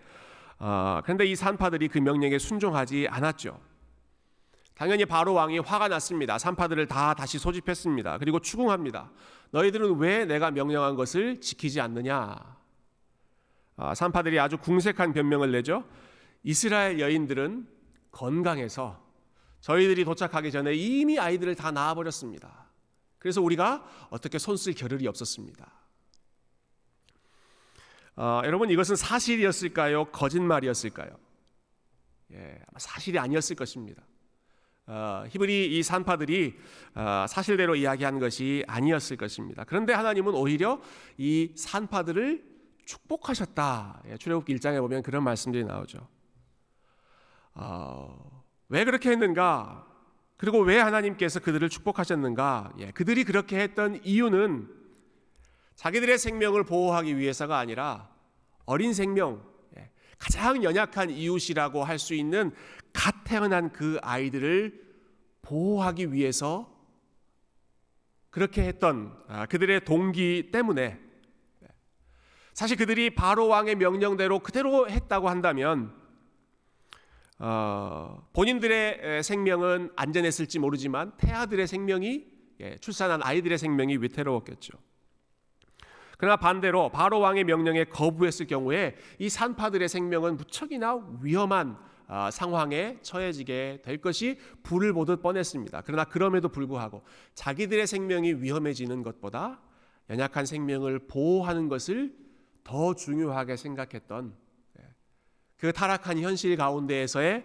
어, 0.60 1.01
그런데 1.03 1.25
이 1.25 1.36
산파들이 1.36 1.88
그 1.89 1.98
명령에 2.00 2.38
순종하지 2.38 3.08
않았죠. 3.10 3.60
당연히 4.75 5.06
바로 5.06 5.34
왕이 5.34 5.60
화가 5.60 5.88
났습니다. 5.88 6.38
산파들을 6.38 6.88
다 6.88 7.13
다시 7.13 7.38
소집했습니다. 7.38 8.18
그리고 8.18 8.39
추궁합니다. 8.39 9.12
너희들은 9.51 9.98
왜 9.98 10.25
내가 10.25 10.51
명령한 10.51 10.96
것을 10.96 11.39
지키지 11.39 11.80
않느냐? 11.80 12.36
아, 13.75 13.96
산파들이 13.96 14.39
아주 14.39 14.58
궁색한 14.58 15.13
변명을 15.13 15.51
내죠. 15.51 15.84
이스라엘 16.44 17.00
여인들은 17.00 17.68
건강해서 18.12 19.01
저희들이 19.63 20.03
도착하기 20.03 20.51
전에 20.51 20.74
이미 20.74 21.17
아이들을 21.17 21.55
다 21.55 21.72
낳아버렸습니다. 21.72 22.67
그래서 23.17 23.41
우리가 23.41 23.86
어떻게 24.10 24.38
손쓸 24.38 24.74
겨를이 24.74 25.08
없었습니다. 25.08 25.72
어, 28.17 28.41
여러분 28.43 28.70
이것은 28.70 28.98
사실이었을까요? 28.98 30.05
거짓말이었을까요? 30.12 31.17
예, 32.34 32.60
사실이 32.75 33.17
아니었을 33.17 33.55
것입니다. 33.55 34.03
어, 34.86 35.24
히브리 35.29 35.77
이 35.77 35.82
산파들이 35.82 36.60
어, 36.96 37.25
사실대로 37.29 37.77
이야기한 37.77 38.20
것이 38.20 38.65
아니었을 38.67 39.15
것입니다. 39.15 39.63
그런데 39.63 39.93
하나님은 39.93 40.34
오히려 40.34 40.82
이 41.17 41.53
산파들을 41.55 42.43
축복하셨다. 42.84 44.03
예, 44.10 44.17
출애굽기 44.17 44.55
1장에 44.55 44.82
보면 44.82 45.03
그런 45.03 45.24
말씀들이 45.24 45.63
나오죠. 45.63 46.05
어, 47.53 48.42
왜 48.74 48.86
그렇게 48.86 49.12
했는가? 49.12 49.86
그리고 50.36 50.60
왜 50.60 50.80
하나님께서 50.80 51.39
그들을 51.39 51.70
축복하셨는가? 51.70 52.74
예, 52.80 52.89
그들이 52.89 53.24
그렇게 53.24 53.60
했던 53.60 54.03
이유는 54.03 54.68
자기들의 55.75 56.18
생명을 56.18 56.63
보호하기 56.63 57.20
위해서가 57.20 57.60
아니라 57.60 58.10
어린 58.65 58.96
생명, 58.96 59.46
예, 59.77 59.92
가장 60.18 60.63
연약한 60.63 61.12
이웃이라고 61.12 61.84
할 61.84 62.00
수 62.00 62.15
있는 62.15 62.51
갓 62.92 63.24
태어난 63.25 63.72
그 63.72 64.00
아이들을 64.01 64.82
보호하기 65.44 66.12
위해서 66.12 66.68
그렇게 68.32 68.63
했던 68.63 69.15
아, 69.27 69.46
그들의 69.46 69.86
동기 69.86 70.50
때문에 70.51 71.00
예, 71.62 71.68
사실 72.56 72.75
그들이 72.75 73.13
바로 73.13 73.48
왕의 73.50 73.75
명령대로 73.75 74.39
그대로 74.39 74.89
했다고 74.89 75.30
한다면 75.30 76.02
어, 77.45 78.25
본인들의 78.31 79.21
생명은 79.21 79.91
안전했을지 79.97 80.59
모르지만 80.59 81.12
태아들의 81.17 81.67
생명이 81.67 82.25
예, 82.62 82.77
출산한 82.77 83.21
아이들의 83.21 83.57
생명이 83.57 83.97
위태로웠겠죠. 83.97 84.77
그러나 86.17 86.38
반대로 86.38 86.89
바로 86.89 87.19
왕의 87.19 87.43
명령에 87.43 87.83
거부했을 87.83 88.47
경우에 88.47 88.95
이 89.19 89.27
산파들의 89.27 89.89
생명은 89.89 90.38
무척이나 90.38 91.05
위험한 91.21 91.77
아, 92.07 92.31
상황에 92.31 93.00
처해지게 93.01 93.81
될 93.83 93.97
것이 94.00 94.39
불을 94.63 94.93
보듯 94.93 95.21
뻔했습니다. 95.21 95.81
그러나 95.85 96.05
그럼에도 96.05 96.47
불구하고 96.47 97.03
자기들의 97.33 97.88
생명이 97.88 98.35
위험해지는 98.35 99.03
것보다 99.03 99.59
연약한 100.09 100.45
생명을 100.45 101.07
보호하는 101.07 101.67
것을 101.67 102.15
더 102.63 102.93
중요하게 102.93 103.57
생각했던 103.57 104.42
그 105.63 105.72
타락한 105.72 106.20
현실 106.20 106.58
가운데에서의 106.58 107.41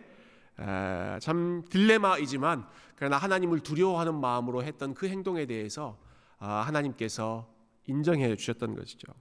에, 0.59 1.19
참 1.21 1.63
딜레마이지만 1.71 2.67
그러나 2.97 3.17
하나님을 3.17 3.61
두려워하는 3.61 4.13
마음으로 4.17 4.65
했던 4.65 4.93
그 4.93 5.07
행동에 5.07 5.47
대해서 5.47 5.97
아, 6.41 6.65
하나님께서 6.67 7.49
인정해 7.87 8.35
주셨던 8.35 8.75
것이죠. 8.75 9.13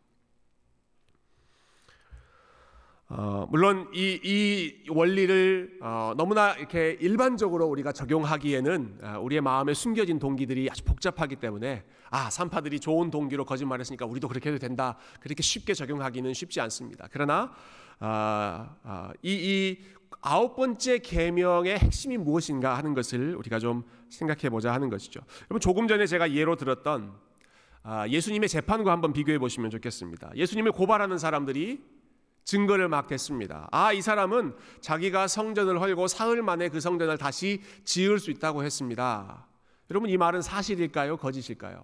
어, 3.10 3.46
물론 3.52 3.88
이, 3.94 4.20
이 4.24 4.90
원리를 4.90 5.78
어, 5.84 6.14
너무나 6.18 6.54
이렇게 6.54 6.98
일반적으로 7.00 7.68
우리가 7.68 7.92
적용하기에는 7.92 9.00
어, 9.04 9.20
우리의 9.22 9.42
마음에 9.42 9.76
숨겨진 9.76 10.18
동기들이 10.18 10.70
아주 10.72 10.84
복잡하기 10.84 11.36
때문에 11.36 11.86
아 12.10 12.32
산파들이 12.32 12.80
좋은 12.80 13.12
동기로 13.12 13.46
거짓말했으니까 13.46 14.08
우리도 14.08 14.28
그렇게 14.28 14.50
해도 14.50 14.58
된다 14.58 14.98
그렇게 15.20 15.44
쉽게 15.44 15.76
적용하기는 15.76 16.34
쉽지 16.34 16.60
않습니다. 16.62 17.08
그러나 17.12 17.44
아, 17.44 17.50
아, 17.52 17.87
이, 19.22 19.32
이 19.32 19.80
아홉 20.22 20.56
번째 20.56 21.00
계명의 21.00 21.78
핵심이 21.78 22.18
무엇인가 22.18 22.78
하는 22.78 22.94
것을 22.94 23.36
우리가 23.36 23.60
좀 23.60 23.84
생각해 24.10 24.50
보자 24.50 24.74
하는 24.74 24.90
것이죠. 24.90 25.22
여러분 25.50 25.60
조금 25.60 25.88
전에 25.88 26.06
제가 26.06 26.34
예로 26.34 26.56
들었던 26.56 27.14
아, 27.84 28.06
예수님의 28.08 28.50
재판과 28.50 28.92
한번 28.92 29.14
비교해 29.14 29.40
보시면 29.40 29.70
좋겠습니다. 29.72 30.32
예수님을 30.36 30.74
고발하는 30.74 31.18
사람들이 31.18 31.82
증거를 32.44 32.90
막 32.90 33.08
댔습니다. 33.08 33.70
아, 33.72 33.94
이 33.94 34.02
사람은 34.02 34.56
자기가 34.82 35.28
성전을 35.28 35.80
헐고 35.82 36.08
사흘 36.08 36.42
만에 36.42 36.68
그 36.70 36.82
성전을 36.82 37.18
다시 37.18 37.62
지을 37.86 38.20
수 38.20 38.32
있다고 38.32 38.64
했습니다. 38.64 39.48
여러분, 39.90 40.10
이 40.10 40.18
말은 40.18 40.42
사실일까요? 40.42 41.16
거짓일까요? 41.16 41.84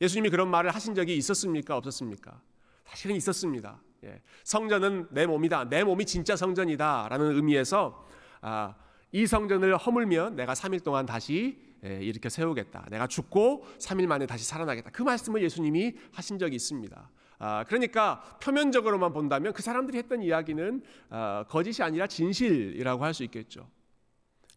예수님이 0.00 0.30
그런 0.30 0.48
말을 0.48 0.70
하신 0.72 0.94
적이 0.94 1.16
있었습니까? 1.16 1.76
없었습니까? 1.76 2.40
사실은 2.84 3.16
있었습니다. 3.16 3.80
예. 4.04 4.20
성전은 4.44 5.08
내 5.10 5.26
몸이다. 5.26 5.68
내 5.68 5.84
몸이 5.84 6.06
진짜 6.06 6.36
성전이다. 6.36 7.08
라는 7.10 7.34
의미에서 7.36 8.06
아, 8.40 8.74
이 9.12 9.26
성전을 9.26 9.76
허물면 9.76 10.36
내가 10.36 10.54
3일 10.54 10.82
동안 10.82 11.06
다시 11.06 11.58
예, 11.84 11.98
일으켜 12.02 12.28
세우겠다. 12.28 12.86
내가 12.90 13.06
죽고 13.06 13.64
3일 13.78 14.06
만에 14.06 14.26
다시 14.26 14.44
살아나겠다. 14.44 14.90
그 14.90 15.02
말씀을 15.02 15.42
예수님이 15.42 15.94
하신 16.12 16.38
적이 16.38 16.56
있습니다. 16.56 17.10
아, 17.38 17.64
그러니까 17.64 18.20
표면적으로만 18.42 19.12
본다면 19.14 19.52
그 19.54 19.62
사람들이 19.62 19.96
했던 19.98 20.22
이야기는 20.22 20.82
아, 21.08 21.44
거짓이 21.48 21.82
아니라 21.82 22.06
진실이라고 22.06 23.04
할 23.04 23.14
수 23.14 23.24
있겠죠. 23.24 23.68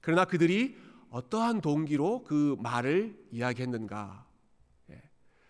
그러나 0.01 0.25
그들이 0.25 0.75
어떠한 1.09 1.61
동기로 1.61 2.23
그 2.23 2.57
말을 2.59 3.15
이야기했는가? 3.31 4.25
예. 4.89 5.01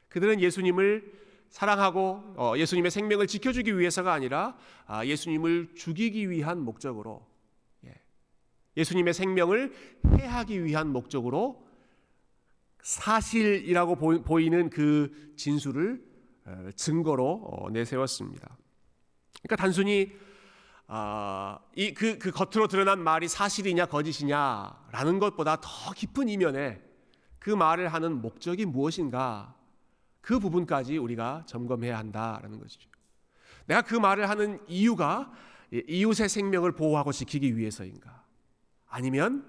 그들은 0.09 0.41
예수님을 0.41 1.22
사랑하고 1.53 2.33
어, 2.35 2.53
예수님의 2.57 2.89
생명을 2.89 3.27
지켜주기 3.27 3.77
위해서가 3.77 4.11
아니라 4.11 4.57
아, 4.87 5.05
예수님을 5.05 5.75
죽이기 5.75 6.31
위한 6.31 6.59
목적으로 6.59 7.27
예. 7.85 7.93
예수님의 8.75 9.13
생명을 9.13 9.71
해하기 10.17 10.63
위한 10.63 10.87
목적으로 10.87 11.63
사실이라고 12.81 14.23
보이는 14.23 14.71
그 14.71 15.33
진술을 15.37 16.03
증거로 16.75 17.43
어, 17.45 17.69
내세웠습니다. 17.69 18.57
그러니까 19.43 19.55
단순히 19.55 20.11
아, 20.87 21.59
이그 21.75 22.17
그 22.17 22.31
겉으로 22.31 22.67
드러난 22.67 22.99
말이 22.99 23.27
사실이냐 23.27 23.85
거짓이냐라는 23.85 25.19
것보다 25.19 25.61
더 25.61 25.93
깊은 25.95 26.29
이면에 26.29 26.81
그 27.37 27.51
말을 27.51 27.93
하는 27.93 28.23
목적이 28.23 28.65
무엇인가 28.65 29.53
그 30.23 30.39
부분까지 30.39 30.97
우리가 30.97 31.43
점검해야 31.45 31.97
한다라는 31.97 32.57
것이죠. 32.57 32.89
내가 33.65 33.81
그 33.81 33.93
말을 33.93 34.29
하는 34.29 34.59
이유가 34.67 35.31
이웃의 35.71 36.29
생명을 36.29 36.71
보호하고 36.71 37.11
지키기 37.11 37.57
위해서인가? 37.57 38.23
아니면 38.87 39.45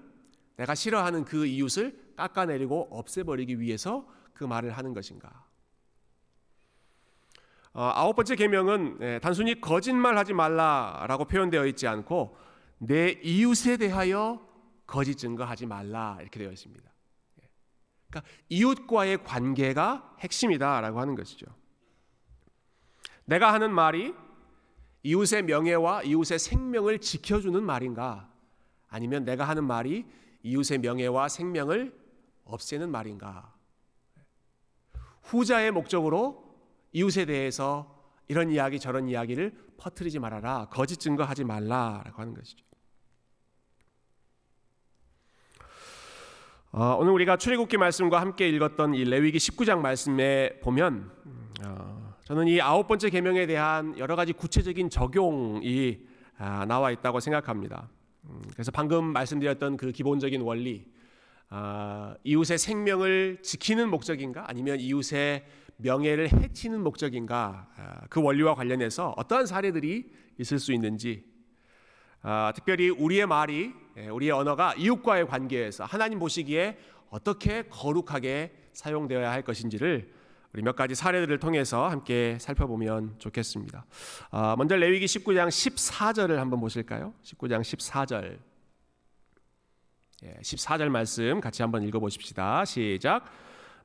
내가 0.57 0.75
싫어하는 0.75 1.23
그 1.23 1.45
이웃을 1.45 2.13
깎아내리고 2.17 2.89
없애버리기 2.91 3.61
위해서 3.61 4.05
그 4.33 4.43
말을 4.43 4.71
하는 4.71 4.93
것인가? 4.93 5.45
어, 7.73 7.91
아홉 7.93 8.15
번째 8.15 8.35
계명은 8.35 8.97
예, 9.01 9.19
단순히 9.21 9.59
거짓말하지 9.61 10.33
말라라고 10.33 11.25
표현되어 11.25 11.65
있지 11.67 11.87
않고 11.87 12.37
내 12.79 13.11
이웃에 13.23 13.77
대하여 13.77 14.45
거짓 14.85 15.15
증거하지 15.15 15.67
말라 15.67 16.17
이렇게 16.19 16.39
되어 16.39 16.51
있습니다. 16.51 16.94
예. 18.05 18.09
그러니까 18.09 18.31
이웃과의 18.49 19.23
관계가 19.23 20.15
핵심이다라고 20.19 20.99
하는 20.99 21.15
것이죠. 21.15 21.45
내가 23.25 23.53
하는 23.53 23.73
말이 23.73 24.13
이웃의 25.03 25.43
명예와 25.43 26.03
이웃의 26.03 26.39
생명을 26.39 26.99
지켜주는 26.99 27.61
말인가? 27.63 28.29
아니면 28.87 29.25
내가 29.25 29.47
하는 29.47 29.63
말이 29.63 30.05
이웃의 30.43 30.79
명예와 30.79 31.27
생명을 31.29 31.95
없애는 32.45 32.91
말인가? 32.91 33.53
후자의 35.23 35.71
목적으로 35.71 36.55
이웃에 36.91 37.25
대해서 37.25 37.95
이런 38.27 38.49
이야기 38.49 38.79
저런 38.79 39.07
이야기를 39.07 39.73
퍼뜨리지 39.77 40.19
말아라. 40.19 40.67
거짓 40.71 40.99
증거하지 40.99 41.43
말라라고 41.43 42.21
하는 42.21 42.33
것이죠. 42.33 42.64
오늘 46.77 47.13
우리가 47.13 47.37
출애굽기 47.37 47.77
말씀과 47.77 48.19
함께 48.19 48.49
읽었던 48.49 48.95
이 48.95 49.05
레위기 49.05 49.37
19장 49.37 49.79
말씀에 49.79 50.59
보면 50.61 51.09
어, 51.65 52.13
저는 52.25 52.49
이 52.49 52.59
아홉 52.59 52.89
번째 52.89 53.09
계명에 53.09 53.45
대한 53.45 53.97
여러 53.97 54.17
가지 54.17 54.33
구체적인 54.33 54.89
적용이 54.89 55.99
아, 56.37 56.65
나와 56.65 56.91
있다고 56.91 57.21
생각합니다. 57.21 57.87
음, 58.25 58.41
그래서 58.51 58.71
방금 58.71 59.05
말씀드렸던 59.05 59.77
그 59.77 59.93
기본적인 59.93 60.41
원리, 60.41 60.85
아, 61.47 62.13
이웃의 62.25 62.57
생명을 62.57 63.37
지키는 63.41 63.89
목적인가, 63.89 64.43
아니면 64.49 64.77
이웃의 64.81 65.45
명예를 65.77 66.29
해치는 66.33 66.83
목적인가 66.83 67.69
아, 67.77 68.01
그 68.09 68.21
원리와 68.21 68.53
관련해서 68.53 69.13
어떠한 69.15 69.45
사례들이 69.45 70.11
있을 70.39 70.59
수 70.59 70.73
있는지 70.73 71.23
아, 72.27 72.51
특별히 72.55 72.89
우리의 72.89 73.27
말이 73.27 73.71
예, 73.97 74.07
우리의 74.07 74.31
언어가 74.31 74.73
이웃과의 74.73 75.27
관계에서 75.27 75.85
하나님 75.85 76.17
보시기에 76.17 76.75
어떻게 77.11 77.67
거룩하게 77.69 78.51
사용되어야 78.73 79.31
할 79.31 79.43
것인지를 79.43 80.11
우리 80.51 80.63
몇 80.63 80.75
가지 80.75 80.95
사례들을 80.95 81.37
통해서 81.37 81.87
함께 81.87 82.39
살펴보면 82.41 83.13
좋겠습니다. 83.19 83.85
아, 84.31 84.55
먼저 84.57 84.75
레위기 84.75 85.05
19장 85.05 85.49
14절을 85.49 86.37
한번 86.37 86.59
보실까요? 86.61 87.13
19장 87.23 87.61
14절. 87.61 88.39
14절 90.41 90.89
말씀 90.89 91.39
같이 91.39 91.61
한번 91.61 91.83
읽어보십시다. 91.83 92.65
시작. 92.65 93.25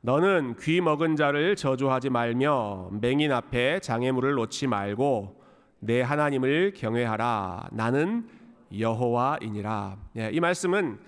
너는 0.01 0.57
귀 0.61 0.81
먹은 0.81 1.17
자를 1.17 1.57
저주하지 1.57 2.09
말며 2.09 2.89
맹인 3.03 3.33
앞에 3.33 3.81
장애물을 3.81 4.33
놓지 4.33 4.67
말고 4.67 5.40
내 5.81 6.03
하나님을 6.03 6.75
경외하라. 6.77 7.69
나는 7.73 8.29
여호와이니라. 8.79 9.97
예, 10.19 10.31
이 10.33 10.39
말씀은 10.39 11.01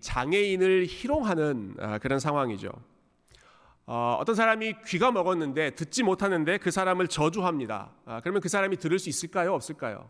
장애인을 0.00 0.86
희롱하는 0.86 1.76
아, 1.80 1.98
그런 1.98 2.18
상황이죠. 2.20 2.70
어, 3.86 4.22
떤 4.24 4.34
사람이 4.36 4.74
귀가 4.86 5.10
먹었는데 5.10 5.74
듣지 5.74 6.04
못하는데 6.04 6.58
그 6.58 6.70
사람을 6.70 7.08
저주합니다. 7.08 7.90
아, 8.04 8.20
그러면 8.20 8.40
그 8.40 8.48
사람이 8.48 8.76
들을 8.76 8.98
수 9.00 9.08
있을까요? 9.08 9.52
없을까요? 9.52 10.08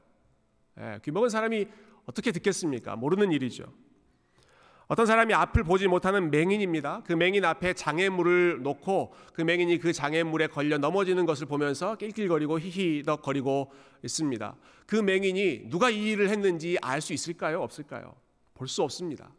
예, 0.79 1.01
귀 1.03 1.11
먹은 1.11 1.31
사람이 1.31 1.67
어떻게 2.05 2.31
듣겠습니까? 2.31 2.97
모르는 2.97 3.33
일이죠. 3.33 3.65
어떤 4.91 5.07
사람이 5.07 5.33
앞을 5.33 5.63
보지 5.63 5.87
못하는 5.87 6.33
맹인입니다. 6.33 7.03
그 7.07 7.13
맹인 7.13 7.45
앞에 7.45 7.75
장애물을 7.75 8.63
놓고 8.65 9.15
그 9.33 9.41
맹인이 9.41 9.79
그 9.79 9.93
장애물에 9.93 10.49
걸려 10.49 10.79
넘어지는 10.79 11.27
것을 11.27 11.47
보면서 11.47 11.95
낄낄거리고 11.95 12.59
히히덕거리고 12.59 13.71
있습니다. 14.03 14.57
그 14.87 14.97
맹인이 14.97 15.71
누가 15.71 15.91
이 15.91 16.11
일을 16.11 16.29
했는지 16.29 16.77
알 16.83 17.01
수 17.01 17.13
있을까요? 17.13 17.63
없을까요? 17.63 18.17
볼 18.55 18.67
수 18.67 18.83
없습니다. 18.83 19.31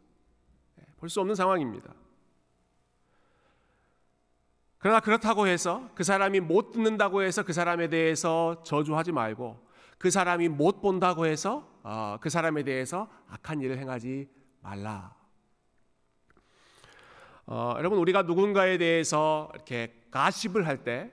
네, 0.76 0.84
볼수 0.96 1.20
없는 1.20 1.34
상황입니다. 1.34 1.92
그러나 4.78 5.00
그렇다고 5.00 5.46
해서 5.46 5.90
그 5.94 6.02
사람이 6.02 6.40
못 6.40 6.70
듣는다고 6.70 7.22
해서 7.22 7.42
그 7.42 7.52
사람에 7.52 7.90
대해서 7.90 8.62
저주하지 8.64 9.12
말고 9.12 9.60
그 9.98 10.10
사람이 10.10 10.48
못 10.48 10.80
본다고 10.80 11.26
해서 11.26 11.68
어, 11.82 12.16
그 12.22 12.30
사람에 12.30 12.62
대해서 12.62 13.06
악한 13.28 13.60
일을 13.60 13.76
행하지 13.76 14.30
말라. 14.62 15.21
어, 17.46 17.74
여러분 17.78 17.98
우리가 17.98 18.22
누군가에 18.22 18.78
대해서 18.78 19.50
이렇게 19.54 19.94
가십을 20.10 20.66
할 20.66 20.84
때, 20.84 21.10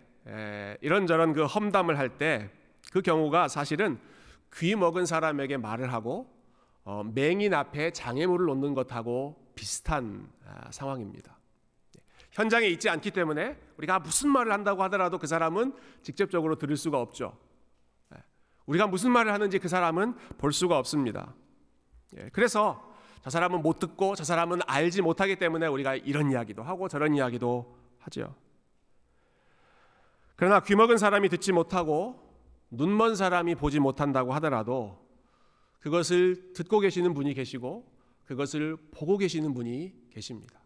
이런저런 0.81 1.33
그 1.33 1.45
험담을 1.45 1.97
할 1.97 2.17
때 2.17 2.49
그 2.91 3.01
경우가 3.01 3.47
사실은 3.47 3.99
귀 4.55 4.75
먹은 4.75 5.05
사람에게 5.05 5.57
말을 5.57 5.93
하고 5.93 6.27
어, 6.83 7.03
맹인 7.03 7.53
앞에 7.53 7.91
장애물을 7.91 8.47
놓는 8.47 8.73
것하고 8.73 9.51
비슷한 9.53 10.27
아, 10.45 10.71
상황입니다. 10.71 11.37
현장에 12.31 12.67
있지 12.67 12.89
않기 12.89 13.11
때문에 13.11 13.57
우리가 13.77 13.99
무슨 13.99 14.29
말을 14.29 14.51
한다고 14.51 14.81
하더라도 14.83 15.19
그 15.19 15.27
사람은 15.27 15.73
직접적으로 16.01 16.55
들을 16.55 16.77
수가 16.77 16.99
없죠. 16.99 17.37
우리가 18.65 18.87
무슨 18.87 19.11
말을 19.11 19.33
하는지 19.33 19.57
그 19.59 19.67
사람은 19.67 20.15
볼 20.37 20.53
수가 20.53 20.77
없습니다. 20.77 21.33
예, 22.17 22.29
그래서 22.31 22.88
저 23.21 23.29
사람은 23.29 23.61
못 23.61 23.79
듣고 23.79 24.15
저 24.15 24.23
사람은 24.23 24.59
알지 24.65 25.01
못하기 25.01 25.37
때문에 25.37 25.67
우리가 25.67 25.95
이런 25.95 26.31
이야기도 26.31 26.63
하고 26.63 26.87
저런 26.87 27.13
이야기도 27.15 27.75
하죠. 27.99 28.35
그러나 30.35 30.61
귀먹은 30.61 30.97
사람이 30.97 31.27
듣지 31.29 31.51
못하고 31.51 32.29
눈먼 32.71 33.15
사람이 33.15 33.55
보지 33.55 33.79
못한다고 33.79 34.33
하더라도 34.35 35.05
그것을 35.79 36.53
듣고 36.53 36.79
계시는 36.79 37.13
분이 37.13 37.33
계시고 37.33 37.91
그것을 38.25 38.77
보고 38.91 39.17
계시는 39.17 39.53
분이 39.53 40.09
계십니다. 40.11 40.59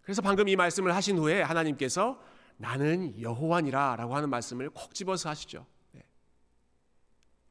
그래서 0.00 0.22
방금 0.22 0.48
이 0.48 0.56
말씀을 0.56 0.94
하신 0.94 1.18
후에 1.18 1.42
하나님께서 1.42 2.20
나는 2.56 3.20
여호와니라라고 3.20 4.16
하는 4.16 4.30
말씀을 4.30 4.70
콕 4.70 4.94
집어서 4.94 5.28
하시죠. 5.28 5.66
네. 5.92 6.02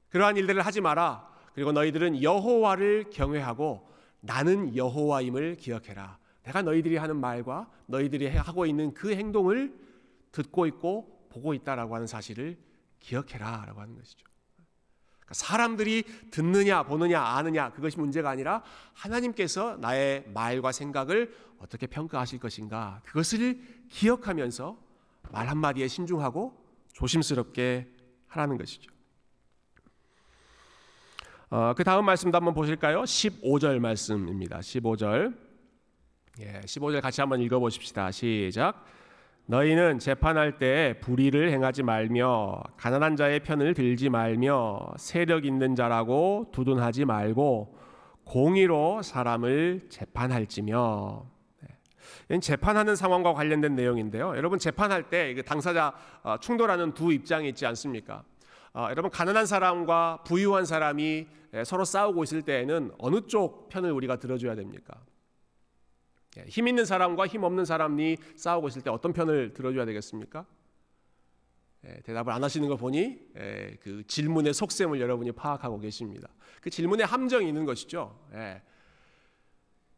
그러한 0.10 0.36
일들을 0.38 0.66
하지 0.66 0.82
마라. 0.82 1.31
그리고 1.54 1.72
너희들은 1.72 2.24
여호와를 2.24 3.10
경외하고 3.12 3.90
나는 4.22 4.76
여호와임을 4.76 5.58
기억해라. 5.58 6.18
내가 6.44 6.62
너희들이 6.62 6.98
하는 6.98 7.18
말과 7.18 7.70
너희들이 7.88 8.28
하고 8.28 8.66
있는 8.66 8.94
그 8.94 9.14
행동을 9.14 9.74
듣고 10.32 10.66
있고 10.68 11.28
보고 11.30 11.54
있다라고 11.54 11.96
하는 11.96 12.08
사실을 12.08 12.58
기억해라라고 13.00 13.82
하는 13.82 13.96
것이죠. 13.96 14.26
그러니까 15.20 15.34
사람들이 15.34 16.04
듣느냐 16.32 16.84
보느냐 16.84 17.22
아느냐 17.22 17.72
그것이 17.72 17.98
문제가 17.98 18.30
아니라 18.30 18.64
하나님께서 18.94 19.78
나의 19.78 20.26
말과 20.34 20.72
생각을 20.72 21.34
어떻게 21.60 21.88
평가하실 21.88 22.40
것인가 22.40 23.02
그것을 23.06 23.62
기억하면서 23.90 24.78
말 25.32 25.48
한마디에 25.48 25.88
신중하고 25.88 26.54
조심스럽게 26.94 27.88
하라는 28.28 28.58
것이죠. 28.58 28.92
어, 31.54 31.74
그 31.76 31.84
다음 31.84 32.06
말씀도 32.06 32.38
한번 32.38 32.54
보실까요? 32.54 33.02
15절 33.02 33.80
말씀입니다. 33.80 34.60
15절. 34.60 35.36
예, 36.40 36.62
15절 36.62 37.02
같이 37.02 37.20
한번 37.20 37.42
읽어 37.42 37.60
보십시다. 37.60 38.10
시작. 38.10 38.86
너희는 39.48 40.00
재판할 40.00 40.60
때 40.60 40.96
불의를 41.02 41.52
행하지 41.52 41.84
말며 41.84 42.64
가난한 42.78 43.18
자의 43.18 43.42
편을 43.42 43.74
들지 43.74 44.08
말며 44.08 44.94
세력 44.96 45.44
있는 45.44 45.76
자라고 45.76 46.48
두둔하지 46.54 47.04
말고 47.04 47.78
공의로 48.24 49.02
사람을 49.02 49.88
재판할지며 49.90 51.26
네. 52.30 52.40
재판하는 52.40 52.96
상황과 52.96 53.34
관련된 53.34 53.76
내용인데요. 53.76 54.38
여러분 54.38 54.58
재판할 54.58 55.10
때 55.10 55.36
당사자 55.46 55.94
어, 56.24 56.38
충돌하는 56.40 56.94
두 56.94 57.12
입장이 57.12 57.50
있지 57.50 57.66
않습니까? 57.66 58.24
어, 58.74 58.88
여러분 58.90 59.12
가난한 59.12 59.46
사람과 59.46 60.24
부유한 60.26 60.66
사람이 60.66 61.28
예, 61.54 61.64
서로 61.66 61.84
싸우고 61.84 62.24
있을 62.24 62.42
때에는 62.44 62.92
어느 62.98 63.28
쪽 63.28 63.68
편을 63.70 63.92
우리가 63.92 64.18
들어줘야 64.18 64.56
됩니까? 64.56 64.96
예, 66.38 66.46
힘 66.48 66.68
있는 66.68 66.86
사람과 66.86 67.28
힘 67.28 67.44
없는 67.44 67.66
사람이 67.66 68.18
싸우고 68.38 68.70
있을 68.70 68.82
때 68.82 68.90
어떤 68.90 69.12
편을 69.12 69.54
들어줘야 69.54 69.86
되겠습니까? 69.86 70.46
예, 71.86 72.00
대답을 72.02 72.32
안 72.32 72.44
하시는 72.44 72.68
거 72.70 72.78
보니 72.78 73.20
예, 73.38 73.78
그 73.82 74.06
질문의 74.08 74.54
속셈을 74.54 75.02
여러분이 75.02 75.34
파악하고 75.34 75.80
계십니다. 75.80 76.30
그 76.62 76.70
질문에 76.70 77.04
함정이 77.04 77.48
있는 77.48 77.66
것이죠. 77.66 78.18
예. 78.34 78.62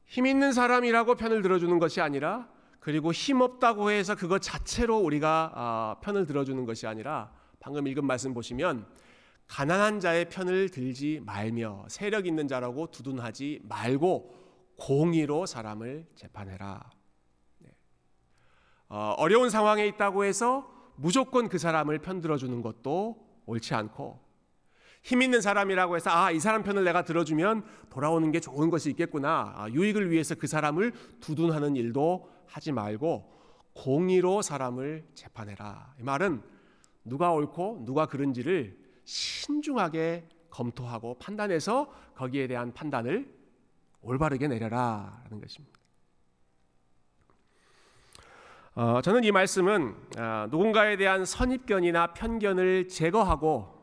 힘 0.05 0.25
있는 0.25 0.51
사람이라고 0.51 1.15
편을 1.15 1.43
들어주는 1.43 1.77
것이 1.77 2.01
아니라 2.01 2.49
그리고 2.79 3.11
힘 3.11 3.41
없다고 3.41 3.91
해서 3.91 4.15
그것 4.15 4.41
자체로 4.41 4.97
우리가 4.97 5.51
아, 5.55 5.95
편을 6.01 6.25
들어주는 6.25 6.65
것이 6.65 6.87
아니라 6.87 7.31
방금 7.63 7.87
읽은 7.87 8.03
말씀 8.05 8.33
보시면 8.33 8.85
가난한 9.47 10.01
자의 10.01 10.27
편을 10.27 10.67
들지 10.67 11.21
말며 11.25 11.85
세력 11.87 12.27
있는 12.27 12.49
자라고 12.49 12.91
두둔하지 12.91 13.61
말고 13.63 14.35
공의로 14.77 15.45
사람을 15.45 16.05
재판해라. 16.13 16.91
네. 17.59 17.69
어, 18.89 19.15
어려운 19.17 19.49
상황에 19.49 19.87
있다고 19.87 20.25
해서 20.25 20.69
무조건 20.97 21.47
그 21.47 21.57
사람을 21.57 21.99
편들어 21.99 22.35
주는 22.35 22.61
것도 22.61 23.25
옳지 23.45 23.73
않고 23.73 24.19
힘 25.01 25.21
있는 25.21 25.39
사람이라고 25.39 25.95
해서 25.95 26.09
아 26.09 26.33
이 26.33 26.41
사람 26.41 26.63
편을 26.63 26.83
내가 26.83 27.05
들어주면 27.05 27.63
돌아오는 27.89 28.29
게 28.33 28.41
좋은 28.41 28.69
것이 28.69 28.89
있겠구나 28.89 29.53
아, 29.55 29.69
유익을 29.69 30.11
위해서 30.11 30.35
그 30.35 30.47
사람을 30.47 30.91
두둔하는 31.21 31.77
일도 31.77 32.29
하지 32.45 32.73
말고 32.73 33.31
공의로 33.73 34.41
사람을 34.41 35.05
재판해라 35.15 35.93
이 36.01 36.03
말은 36.03 36.52
누가 37.03 37.31
옳고 37.31 37.83
누가 37.85 38.05
그른지를 38.05 38.77
신중하게 39.05 40.27
검토하고 40.49 41.17
판단해서 41.19 41.91
거기에 42.15 42.47
대한 42.47 42.73
판단을 42.73 43.33
올바르게 44.01 44.47
내려라라는 44.47 45.41
것입니다. 45.41 45.79
어, 48.75 49.01
저는 49.01 49.23
이 49.23 49.31
말씀은 49.31 49.95
어, 50.17 50.47
누군가에 50.49 50.97
대한 50.97 51.25
선입견이나 51.25 52.13
편견을 52.13 52.87
제거하고 52.87 53.73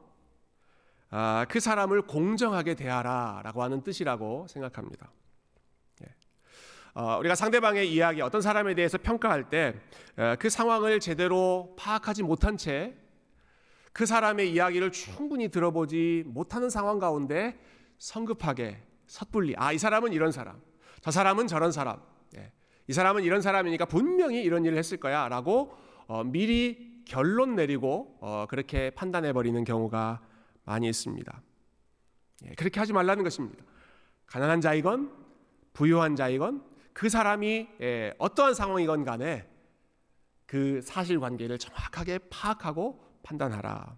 어, 1.13 1.45
그 1.49 1.61
사람을 1.61 2.03
공정하게 2.03 2.75
대하라라고 2.75 3.63
하는 3.63 3.83
뜻이라고 3.83 4.47
생각합니다. 4.49 5.11
예. 6.03 6.07
어, 6.95 7.19
우리가 7.19 7.35
상대방의 7.35 7.93
이야기, 7.93 8.21
어떤 8.21 8.41
사람에 8.41 8.75
대해서 8.75 8.99
평가할 8.99 9.49
때그 9.49 10.47
어, 10.47 10.51
상황을 10.51 11.01
제대로 11.01 11.75
파악하지 11.79 12.23
못한 12.25 12.57
채 12.57 12.97
그 13.93 14.07
사람의 14.07 14.53
이야기를 14.53 14.93
충분히 14.93 15.49
들어보지 15.49 16.25
못하는 16.27 16.71
상황 16.71 16.99
가운데 16.99 17.59
성급하게 17.99 18.83
섣불리 19.07 19.55
아 19.57 19.73
이 19.73 19.79
사람은 19.79 20.13
이런 20.13 20.31
사람, 20.33 20.61
저 21.01 21.11
사람은 21.11 21.47
저런 21.49 21.73
사람, 21.73 22.01
예. 22.37 22.53
이 22.87 22.93
사람은 22.93 23.25
이런 23.25 23.41
사람이니까 23.43 23.87
분명히 23.87 24.43
이런 24.43 24.65
일을 24.65 24.79
했을 24.79 24.99
거야라고 24.99 25.77
어, 26.07 26.25
미리 26.25 27.03
결론 27.05 27.57
내리고 27.57 28.17
어, 28.21 28.47
그렇게 28.49 28.91
판단해 28.91 29.33
버리는 29.33 29.63
경우가 29.65 30.21
많이 30.65 30.89
있습니다. 30.89 31.43
예, 32.47 32.55
그렇게 32.55 32.79
하지 32.81 32.93
말라는 32.93 33.25
것입니다. 33.25 33.65
가난한 34.27 34.61
자이건 34.61 35.13
부유한 35.73 36.15
자이건 36.15 36.63
그 36.93 37.09
사람이 37.09 37.69
예, 37.81 38.15
어떠한 38.19 38.55
상황이건 38.55 39.05
간에 39.05 39.49
그 40.47 40.81
사실관계를 40.83 41.59
정확하게 41.59 42.19
파악하고 42.31 43.10
판단하라. 43.23 43.97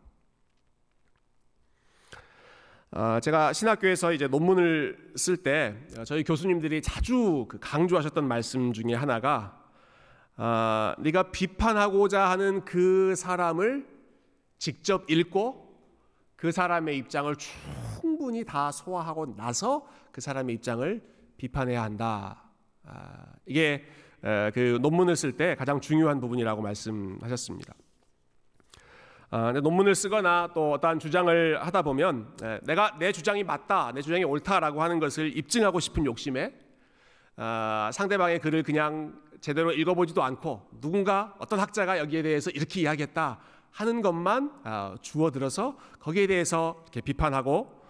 어, 2.95 3.21
제가 3.21 3.55
신학교에서 3.55 4.13
이제 4.13 4.29
논문을 4.29 5.13
쓸 5.17 5.39
때 5.39 5.75
저희 6.05 6.23
교수님들이 6.23 6.83
자주 6.83 7.47
그 7.49 7.59
강조하셨던 7.59 8.29
말씀 8.29 8.75
중에 8.75 8.95
하나가 8.95 9.59
어, 10.37 10.93
네가 10.99 11.31
비판하고자 11.31 12.29
하는 12.29 12.65
그 12.65 13.15
사람을 13.15 13.87
직접 14.59 15.11
읽고 15.11 15.73
그 16.37 16.53
사람의 16.53 16.99
입장을 16.99 17.35
충분히 17.37 18.45
다 18.45 18.71
소화하고 18.71 19.37
나서 19.37 19.89
그 20.11 20.21
사람의 20.21 20.57
입장을 20.57 21.03
비판해야 21.37 21.83
한다. 21.83 22.43
아, 22.85 23.27
이게 23.47 23.85
그 24.21 24.79
논문을 24.81 25.17
쓸 25.17 25.37
때 25.37 25.55
가장 25.57 25.81
중요한 25.81 26.21
부분이라고 26.21 26.63
말씀하셨습니다. 26.63 27.75
어, 29.33 29.51
논문을 29.51 29.95
쓰거나 29.95 30.51
또 30.53 30.73
어떠한 30.73 30.99
주장을 30.99 31.65
하다 31.65 31.81
보면 31.81 32.37
예, 32.43 32.61
내가 32.65 32.99
내 32.99 33.13
주장이 33.13 33.43
맞다, 33.43 33.91
내 33.95 34.03
주장이 34.03 34.25
옳다라고 34.25 34.83
하는 34.83 35.01
것을 35.01 35.35
입증하고 35.35 35.81
싶은 35.81 36.05
욕심에 36.05 36.53
어, 37.39 37.89
상대방의 37.95 38.41
글을 38.41 38.63
그냥 38.63 39.19
제대로 39.41 39.73
읽어보지도 39.73 40.23
않고 40.23 40.69
누군가 40.83 41.35
어떤 41.39 41.61
학자가 41.61 41.99
여기에 41.99 42.21
대해서 42.21 42.51
이렇게 42.51 42.83
이야기했다 42.83 43.39
하는 43.71 44.03
것만 44.03 44.53
어, 44.65 44.97
주어들어서 45.01 45.79
거기에 45.99 46.27
대해서 46.27 46.77
이렇게 46.83 47.01
비판하고 47.01 47.81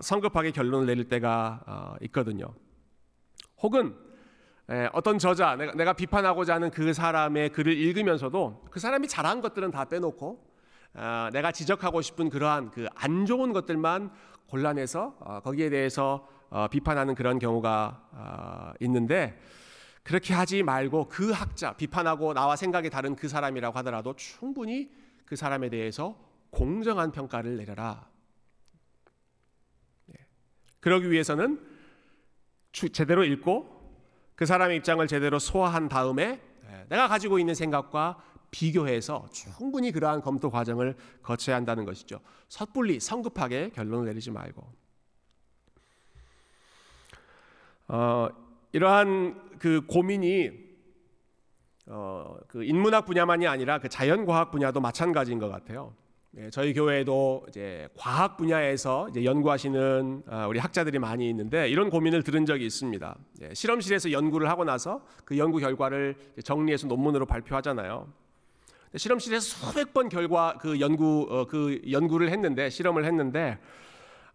성급하게 0.00 0.50
결론을 0.52 0.86
내릴 0.86 1.08
때가 1.08 1.98
있거든요. 2.00 2.54
혹은 3.58 3.94
예, 3.94 4.11
어떤 4.92 5.18
저자 5.18 5.56
내가, 5.56 5.72
내가 5.72 5.92
비판하고자 5.92 6.54
하는 6.54 6.70
그 6.70 6.92
사람의 6.92 7.50
글을 7.50 7.76
읽으면서도 7.76 8.66
그 8.70 8.80
사람이 8.80 9.08
잘한 9.08 9.40
것들은 9.40 9.70
다 9.70 9.84
빼놓고 9.84 10.52
어, 10.94 11.28
내가 11.32 11.52
지적하고 11.52 12.02
싶은 12.02 12.28
그러한 12.28 12.70
그 12.70 12.86
안 12.94 13.26
좋은 13.26 13.52
것들만 13.52 14.10
골라내서 14.46 15.16
어, 15.20 15.40
거기에 15.40 15.70
대해서 15.70 16.28
어, 16.50 16.68
비판하는 16.68 17.14
그런 17.14 17.38
경우가 17.38 18.08
어, 18.12 18.72
있는데 18.80 19.40
그렇게 20.02 20.34
하지 20.34 20.62
말고 20.62 21.08
그 21.08 21.30
학자 21.30 21.72
비판하고 21.74 22.34
나와 22.34 22.56
생각이 22.56 22.90
다른 22.90 23.16
그 23.16 23.28
사람이라고 23.28 23.78
하더라도 23.78 24.14
충분히 24.16 24.90
그 25.24 25.36
사람에 25.36 25.70
대해서 25.70 26.16
공정한 26.50 27.12
평가를 27.12 27.56
내려라. 27.56 28.06
예. 30.10 30.26
그러기 30.80 31.10
위해서는 31.10 31.60
제대로 32.72 33.24
읽고 33.24 33.71
그 34.42 34.46
사람의 34.46 34.78
입장을 34.78 35.06
제대로 35.06 35.38
소화한 35.38 35.88
다음에 35.88 36.40
예, 36.68 36.86
내가 36.88 37.06
가지고 37.06 37.38
있는 37.38 37.54
생각과 37.54 38.20
비교해서 38.50 39.28
충분히 39.30 39.92
그러한 39.92 40.20
검토 40.20 40.50
과정을 40.50 40.96
거쳐야 41.22 41.54
한다는 41.54 41.84
것이죠. 41.84 42.18
섣불리 42.48 42.98
성급하게 42.98 43.70
결론을 43.70 44.06
내리지 44.06 44.32
말고. 44.32 44.66
어, 47.86 48.28
이러한 48.72 49.58
그 49.60 49.86
고민이 49.86 50.50
어, 51.86 52.36
그 52.48 52.64
인문학 52.64 53.06
분야만이 53.06 53.46
아니라 53.46 53.78
그 53.78 53.88
자연과학 53.88 54.50
분야도 54.50 54.80
마찬가지인 54.80 55.38
것 55.38 55.50
같아요. 55.50 55.94
예, 56.38 56.48
저희 56.48 56.72
교회에도 56.72 57.44
이제 57.48 57.86
과학 57.94 58.38
분야에서 58.38 59.06
이제 59.10 59.22
연구하시는 59.22 60.22
아, 60.26 60.46
우리 60.46 60.58
학자들이 60.58 60.98
많이 60.98 61.28
있는데 61.28 61.68
이런 61.68 61.90
고민을 61.90 62.22
들은 62.22 62.46
적이 62.46 62.64
있습니다. 62.64 63.16
예, 63.42 63.52
실험실에서 63.52 64.12
연구를 64.12 64.48
하고 64.48 64.64
나서 64.64 65.04
그 65.26 65.36
연구 65.36 65.58
결과를 65.58 66.16
정리해서 66.42 66.86
논문으로 66.86 67.26
발표하잖아요. 67.26 68.10
실험실에서 68.96 69.42
수백 69.42 69.92
번 69.92 70.08
결과 70.08 70.56
그 70.58 70.80
연구 70.80 71.26
어, 71.28 71.44
그 71.44 71.82
연구를 71.90 72.30
했는데 72.30 72.70
실험을 72.70 73.04
했는데 73.04 73.58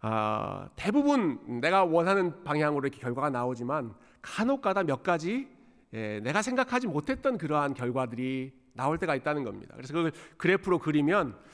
아, 0.00 0.68
대부분 0.76 1.60
내가 1.60 1.82
원하는 1.82 2.44
방향으로 2.44 2.86
이렇게 2.86 3.00
결과가 3.00 3.30
나오지만 3.30 3.92
간혹가다 4.22 4.84
몇 4.84 5.02
가지 5.02 5.48
예, 5.94 6.20
내가 6.22 6.42
생각하지 6.42 6.86
못했던 6.86 7.36
그러한 7.38 7.74
결과들이 7.74 8.52
나올 8.74 8.98
때가 8.98 9.16
있다는 9.16 9.42
겁니다. 9.42 9.74
그래서 9.74 9.92
그걸 9.92 10.12
그래프로 10.36 10.78
그리면 10.78 11.34
아, 11.34 11.48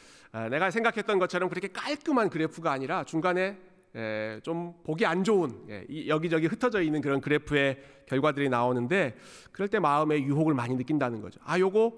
내가 0.50 0.70
생각했던 0.70 1.18
것처럼 1.18 1.48
그렇게 1.48 1.68
깔끔한 1.68 2.28
그래프가 2.28 2.72
아니라 2.72 3.04
중간에 3.04 3.56
예, 3.96 4.40
좀 4.42 4.74
보기 4.82 5.06
안 5.06 5.22
좋은 5.22 5.66
예, 5.68 6.08
여기저기 6.08 6.48
흩어져 6.48 6.82
있는 6.82 7.00
그런 7.00 7.20
그래프의 7.20 7.78
결과들이 8.06 8.48
나오는데 8.48 9.14
그럴 9.52 9.68
때 9.68 9.78
마음에 9.78 10.20
유혹을 10.20 10.52
많이 10.52 10.74
느낀다는 10.74 11.20
거죠. 11.20 11.38
아, 11.44 11.58
요거 11.60 11.92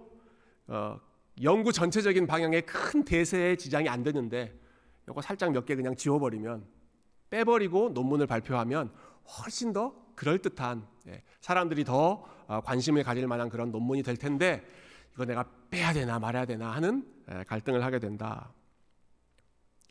어, 0.68 1.00
연구 1.42 1.72
전체적인 1.72 2.26
방향에 2.26 2.60
큰 2.60 3.02
대세에 3.02 3.56
지장이 3.56 3.88
안 3.88 4.02
되는데 4.02 4.52
요거 5.08 5.22
살짝 5.22 5.52
몇 5.52 5.64
개 5.64 5.74
그냥 5.74 5.96
지워버리면 5.96 6.66
빼버리고 7.30 7.88
논문을 7.90 8.26
발표하면 8.26 8.90
훨씬 9.38 9.72
더 9.72 9.94
그럴듯한 10.16 10.86
예, 11.08 11.22
사람들이 11.40 11.84
더 11.84 12.24
어, 12.46 12.60
관심을 12.60 13.04
가질 13.04 13.26
만한 13.26 13.48
그런 13.48 13.70
논문이 13.70 14.02
될 14.02 14.18
텐데 14.18 14.62
이거 15.16 15.24
내가 15.24 15.44
빼야 15.70 15.94
되나 15.94 16.18
말아야 16.18 16.44
되나 16.44 16.72
하는 16.72 17.04
예, 17.30 17.42
갈등을 17.44 17.82
하게 17.82 17.98
된다. 17.98 18.52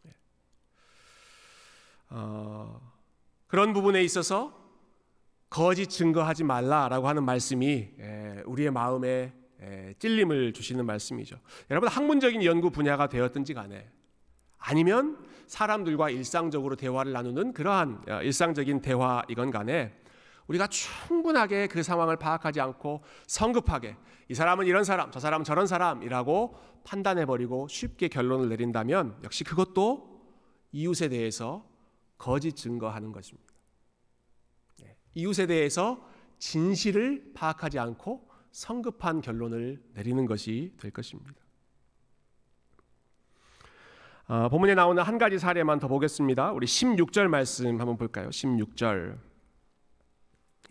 예. 0.06 0.12
어, 2.12 2.80
그런 3.48 3.74
부분에 3.74 4.04
있어서 4.04 4.64
거짓 5.50 5.88
증거하지 5.88 6.44
말라라고 6.44 7.08
하는 7.08 7.24
말씀이 7.24 7.90
우리의 8.46 8.72
마음에 8.72 9.34
찔림을 10.00 10.54
주시는 10.54 10.86
말씀이죠. 10.86 11.40
여러분 11.72 11.90
학문적인 11.90 12.44
연구 12.44 12.70
분야가 12.70 13.08
되었든지 13.08 13.54
간에 13.54 13.90
아니면 14.58 15.18
사람들과 15.48 16.10
일상적으로 16.10 16.76
대화를 16.76 17.14
나누는 17.14 17.54
그러한 17.54 18.04
어, 18.10 18.22
일상적인 18.22 18.82
대화이건 18.82 19.52
간에 19.52 19.96
우리가 20.48 20.68
충분하게 20.68 21.68
그 21.68 21.84
상황을 21.84 22.18
파악하지 22.18 22.62
않고 22.62 23.02
성급하게 23.28 23.98
이 24.30 24.34
사람은 24.34 24.66
이런 24.68 24.84
사람, 24.84 25.12
저 25.12 25.20
사람은 25.20 25.44
저런 25.44 25.68
사람이라고 25.68 26.56
판단해 26.84 27.26
버리고 27.26 27.68
쉽게 27.68 28.08
결론을 28.08 28.50
내린다면 28.50 29.20
역시 29.24 29.44
그것도 29.44 30.16
이웃에 30.72 31.10
대해서 31.10 31.68
거짓 32.18 32.56
증거하는 32.56 33.12
것입니다. 33.12 33.54
네, 34.82 34.98
이웃에 35.14 35.48
대해서 35.48 36.08
진실을 36.38 37.32
파악하지 37.34 37.80
않고 37.80 38.30
성급한 38.52 39.22
결론을 39.22 39.82
내리는 39.94 40.26
것이 40.26 40.74
될 40.80 40.92
것입니다. 40.92 41.34
어, 44.28 44.50
본문에 44.50 44.74
나오는 44.74 45.02
한 45.04 45.18
가지 45.18 45.38
사례만 45.38 45.80
더 45.80 45.88
보겠습니다. 45.88 46.52
우리 46.52 46.66
16절 46.66 47.28
말씀 47.28 47.80
한번 47.80 47.96
볼까요? 47.96 48.30
16절. 48.30 49.20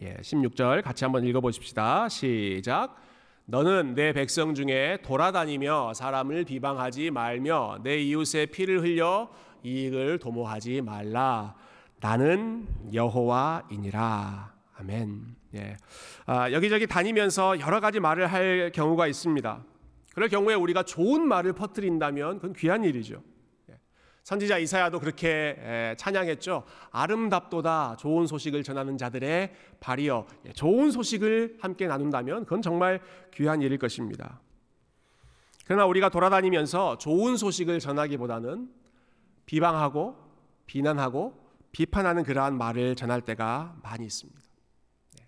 예, 0.03 0.17
16절 0.17 0.83
같이 0.83 1.05
한번 1.05 1.25
읽어 1.25 1.41
보십시다. 1.41 2.09
시작. 2.09 2.97
너는 3.47 3.95
내 3.95 4.13
백성 4.13 4.55
중에 4.55 4.99
돌아다니며 5.03 5.93
사람을 5.95 6.45
비방하지 6.45 7.11
말며 7.11 7.79
내 7.83 7.99
이웃의 7.99 8.47
피를 8.47 8.83
흘려 8.83 9.31
이익을 9.63 10.19
도모하지 10.19 10.81
말라. 10.81 11.55
나는 12.01 12.67
여호와이니라. 12.93 14.53
아멘. 14.77 15.37
예. 15.55 15.77
아, 16.27 16.51
여기저기 16.53 16.87
다니면서 16.87 17.61
여러 17.61 17.81
가지 17.81 18.01
말을 18.01 18.27
할 18.27 18.73
경우가 18.75 19.07
있습니다. 19.07 19.65
그럴 20.15 20.29
경우에 20.29 20.55
우리가 20.55 20.83
좋은 20.83 21.27
말을 21.27 21.53
퍼뜨린다면 21.53 22.37
그건 22.37 22.53
귀한 22.55 22.85
일이죠. 22.85 23.23
선지자 24.25 24.57
이사야도 24.57 25.01
그렇게 25.01 25.95
찬양했죠. 25.99 26.65
아름답도다 26.91 27.97
좋은 27.99 28.27
소식을 28.27 28.63
전하는 28.63 28.97
자들의 28.97 29.55
발이여 29.81 30.27
예, 30.47 30.53
좋은 30.53 30.91
소식을 30.91 31.59
함께 31.61 31.87
나눈다면 31.87 32.45
그건 32.45 32.63
정말 32.63 33.01
귀한 33.35 33.61
일일 33.61 33.77
것입니다. 33.79 34.41
그러나 35.67 35.85
우리가 35.85 36.09
돌아다니면서 36.09 36.97
좋은 36.99 37.37
소식을 37.37 37.81
전하기보다는 37.81 38.71
비방하고 39.45 40.17
비난하고 40.67 41.45
비판하는 41.73 42.23
그러한 42.23 42.57
말을 42.57 42.97
전할 42.97 43.21
때가 43.21 43.77
많이 43.83 44.07
있습니다. 44.07 44.41
네. 45.19 45.27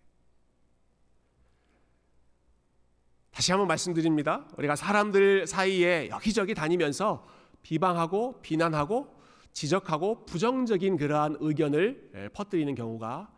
다시 3.30 3.52
한번 3.52 3.68
말씀드립니다. 3.68 4.46
우리가 4.56 4.74
사람들 4.74 5.46
사이에 5.46 6.08
여기저기 6.08 6.54
다니면서 6.54 7.35
비방하고 7.66 8.42
비난하고 8.42 9.12
지적하고 9.52 10.24
부정적인 10.24 10.96
그러한 10.98 11.38
의견을 11.40 12.10
예, 12.14 12.28
퍼뜨리는 12.28 12.72
경우가 12.76 13.28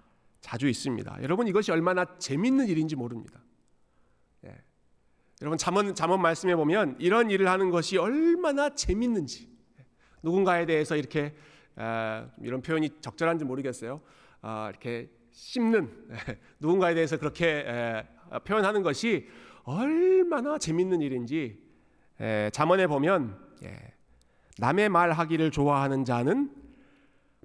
자주 0.42 0.68
있습니다. 0.68 1.22
여러분 1.22 1.48
이것이 1.48 1.72
얼마나 1.72 2.04
재밌는 2.18 2.68
일인지 2.68 2.94
모릅니다. 2.94 3.40
예. 4.44 4.54
여러분 5.40 5.56
잠언 5.56 5.94
잠언 5.94 6.20
말씀해 6.20 6.56
보면 6.56 6.96
이런 6.98 7.30
일을 7.30 7.48
하는 7.48 7.70
것이 7.70 7.96
얼마나 7.96 8.74
재밌는지 8.74 9.48
예. 9.80 9.86
누군가에 10.22 10.66
대해서 10.66 10.94
이렇게 10.94 11.34
아, 11.76 12.28
이런 12.42 12.60
표현이 12.60 13.00
적절한지 13.00 13.46
모르겠어요. 13.46 14.02
아, 14.42 14.68
이렇게 14.68 15.08
씹는 15.30 16.08
예. 16.10 16.38
누군가에 16.60 16.92
대해서 16.94 17.16
그렇게 17.16 17.46
예, 17.46 18.06
표현하는 18.44 18.82
것이 18.82 19.26
얼마나 19.62 20.58
재밌는 20.58 21.00
일인지 21.00 21.62
예, 22.20 22.50
잠언에 22.52 22.86
보면 22.88 23.38
예, 23.62 23.97
남의 24.58 24.88
말 24.88 25.12
하기를 25.12 25.50
좋아하는 25.50 26.04
자는 26.04 26.52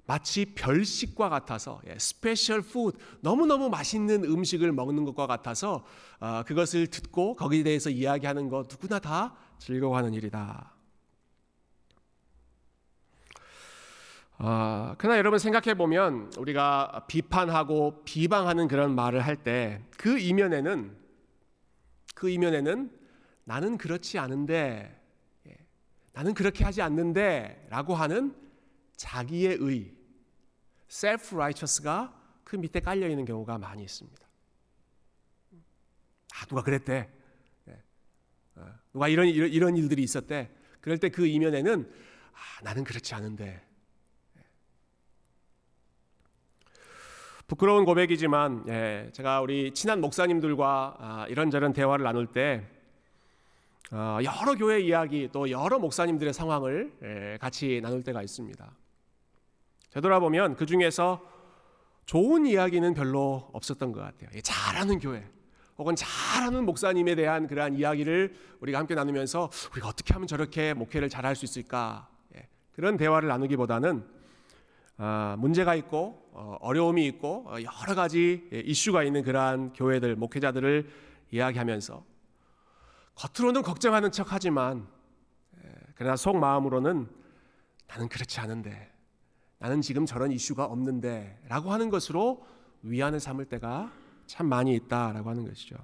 마치 0.06 0.44
별식과 0.54 1.28
같아서 1.30 1.80
special 1.96 2.60
food 2.60 2.98
너무너무 3.20 3.70
맛있는 3.70 4.24
음식을 4.24 4.72
먹는 4.72 5.04
것과 5.04 5.26
같아서 5.26 5.84
어, 6.20 6.42
그것을 6.44 6.88
듣고 6.88 7.36
거기에 7.36 7.62
대해서 7.62 7.88
이야기하는 7.88 8.48
것 8.50 8.66
누구나 8.68 8.98
다 8.98 9.34
즐거워하는 9.58 10.12
일이다. 10.12 10.72
아, 14.36 14.94
그러나 14.98 15.16
여러분 15.18 15.38
생각해 15.38 15.74
보면 15.74 16.32
우리가 16.36 17.06
비판하고 17.06 18.02
비방하는 18.04 18.68
그런 18.68 18.94
말을 18.94 19.20
할 19.20 19.36
때 19.44 19.80
그 19.96 20.18
이면에는 20.18 20.96
그 22.14 22.28
이면에는 22.28 22.90
나는 23.44 23.78
그렇지 23.78 24.18
않은데 24.18 25.00
나는 26.14 26.32
그렇게 26.32 26.64
하지 26.64 26.80
않는데 26.80 27.66
라고 27.70 27.94
하는 27.94 28.34
자기의 28.96 29.58
의, 29.60 29.92
self 30.88 31.34
righteous가 31.34 32.22
그 32.44 32.54
밑에 32.56 32.78
깔려 32.80 33.08
있는 33.08 33.24
경우가 33.24 33.58
많이 33.58 33.82
있습니다. 33.82 34.24
아, 36.34 36.46
누가 36.46 36.62
그랬대. 36.62 37.10
네. 37.64 37.82
어, 38.54 38.66
누가 38.92 39.08
이런, 39.08 39.26
이런, 39.26 39.50
이런 39.50 39.76
일들이 39.76 40.02
있었대. 40.02 40.50
그럴 40.80 40.98
때 40.98 41.08
그 41.08 41.26
이면에는 41.26 41.92
아, 42.32 42.62
나는 42.62 42.84
그렇지 42.84 43.12
않은데. 43.14 43.60
네. 44.34 44.42
부끄러운 47.48 47.84
고백이지만 47.84 48.66
예, 48.68 49.10
제가 49.12 49.40
우리 49.40 49.74
친한 49.74 50.00
목사님들과 50.00 50.96
아, 50.98 51.26
이런저런 51.28 51.72
대화를 51.72 52.04
나눌 52.04 52.28
때 52.28 52.68
어, 52.68 52.73
여러 53.92 54.54
교회 54.56 54.80
이야기 54.80 55.28
또 55.30 55.50
여러 55.50 55.78
목사님들의 55.78 56.32
상황을 56.32 56.92
예, 57.02 57.38
같이 57.40 57.80
나눌 57.82 58.02
때가 58.02 58.22
있습니다. 58.22 58.70
되돌아보면 59.90 60.56
그 60.56 60.66
중에서 60.66 61.20
좋은 62.06 62.46
이야기는 62.46 62.94
별로 62.94 63.48
없었던 63.52 63.92
것 63.92 64.00
같아요. 64.00 64.30
잘하는 64.42 64.98
교회 64.98 65.24
혹은 65.78 65.94
잘하는 65.96 66.64
목사님에 66.64 67.14
대한 67.14 67.46
그러한 67.46 67.74
이야기를 67.74 68.34
우리가 68.60 68.78
함께 68.78 68.94
나누면서 68.94 69.50
우리가 69.72 69.88
어떻게 69.88 70.12
하면 70.14 70.26
저렇게 70.26 70.74
목회를 70.74 71.08
잘할 71.08 71.36
수 71.36 71.44
있을까 71.44 72.08
예, 72.36 72.48
그런 72.72 72.96
대화를 72.96 73.28
나누기보다는 73.28 74.04
아, 74.96 75.34
문제가 75.38 75.74
있고 75.74 76.28
어, 76.32 76.56
어려움이 76.60 77.04
있고 77.06 77.44
어, 77.48 77.56
여러 77.56 77.94
가지 77.94 78.48
예, 78.52 78.60
이슈가 78.60 79.02
있는 79.02 79.22
그러한 79.22 79.72
교회들 79.72 80.14
목회자들을 80.16 80.88
이야기하면서 81.32 82.04
겉으로는 83.14 83.62
걱정하는 83.62 84.10
척 84.12 84.32
하지만 84.32 84.86
그러나 85.94 86.16
속 86.16 86.36
마음으로는 86.36 87.08
나는 87.86 88.08
그렇지 88.08 88.40
않은데 88.40 88.92
나는 89.58 89.80
지금 89.80 90.04
저런 90.04 90.32
이슈가 90.32 90.64
없는데 90.64 91.40
라고 91.48 91.72
하는 91.72 91.90
것으로 91.90 92.44
위안을 92.82 93.20
삼을 93.20 93.46
때가 93.46 93.92
참 94.26 94.46
많이 94.46 94.74
있다라고 94.74 95.30
하는 95.30 95.46
것이죠. 95.46 95.76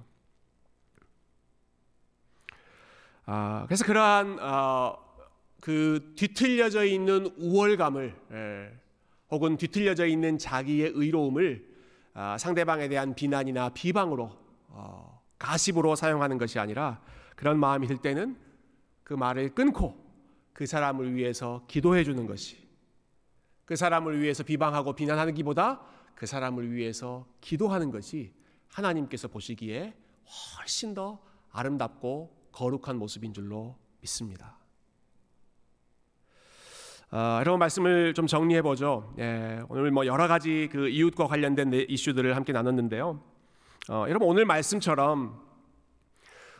아, 3.25 3.63
그래서 3.67 3.85
그러한 3.85 4.39
어, 4.39 4.97
그 5.61 6.13
뒤틀려져 6.17 6.83
있는 6.83 7.27
우월감을 7.37 8.15
예, 8.31 8.79
혹은 9.29 9.57
뒤틀려져 9.57 10.05
있는 10.05 10.37
자기의 10.37 10.91
의로움을 10.93 11.69
아, 12.13 12.37
상대방에 12.37 12.89
대한 12.89 13.15
비난이나 13.15 13.69
비방으로 13.69 14.37
어, 14.67 15.21
가십으로 15.39 15.95
사용하는 15.95 16.37
것이 16.37 16.59
아니라 16.59 17.01
그런 17.41 17.59
마음이 17.59 17.87
들 17.87 17.97
때는 17.97 18.37
그 19.03 19.15
말을 19.15 19.55
끊고 19.55 19.97
그 20.53 20.67
사람을 20.67 21.15
위해서 21.15 21.65
기도해 21.67 22.03
주는 22.03 22.27
것이 22.27 22.55
그 23.65 23.75
사람을 23.75 24.21
위해서 24.21 24.43
비방하고 24.43 24.93
비난하기보다 24.93 25.81
그 26.13 26.27
사람을 26.27 26.71
위해서 26.71 27.25
기도하는 27.41 27.89
것이 27.89 28.31
하나님께서 28.67 29.27
보시기에 29.27 29.95
훨씬 30.55 30.93
더 30.93 31.19
아름답고 31.49 32.49
거룩한 32.51 32.97
모습인 32.97 33.33
줄로 33.33 33.75
믿습니다. 34.01 34.59
어, 37.09 37.37
여러분 37.39 37.57
말씀을 37.57 38.13
좀 38.13 38.27
정리해 38.27 38.61
보죠. 38.61 39.15
예, 39.17 39.63
오늘 39.67 39.89
뭐 39.89 40.05
여러 40.05 40.27
가지 40.27 40.69
그 40.71 40.89
이웃과 40.89 41.25
관련된 41.25 41.87
이슈들을 41.89 42.35
함께 42.35 42.53
나눴는데요. 42.53 43.19
어, 43.89 44.05
여러분 44.07 44.27
오늘 44.27 44.45
말씀처럼 44.45 45.50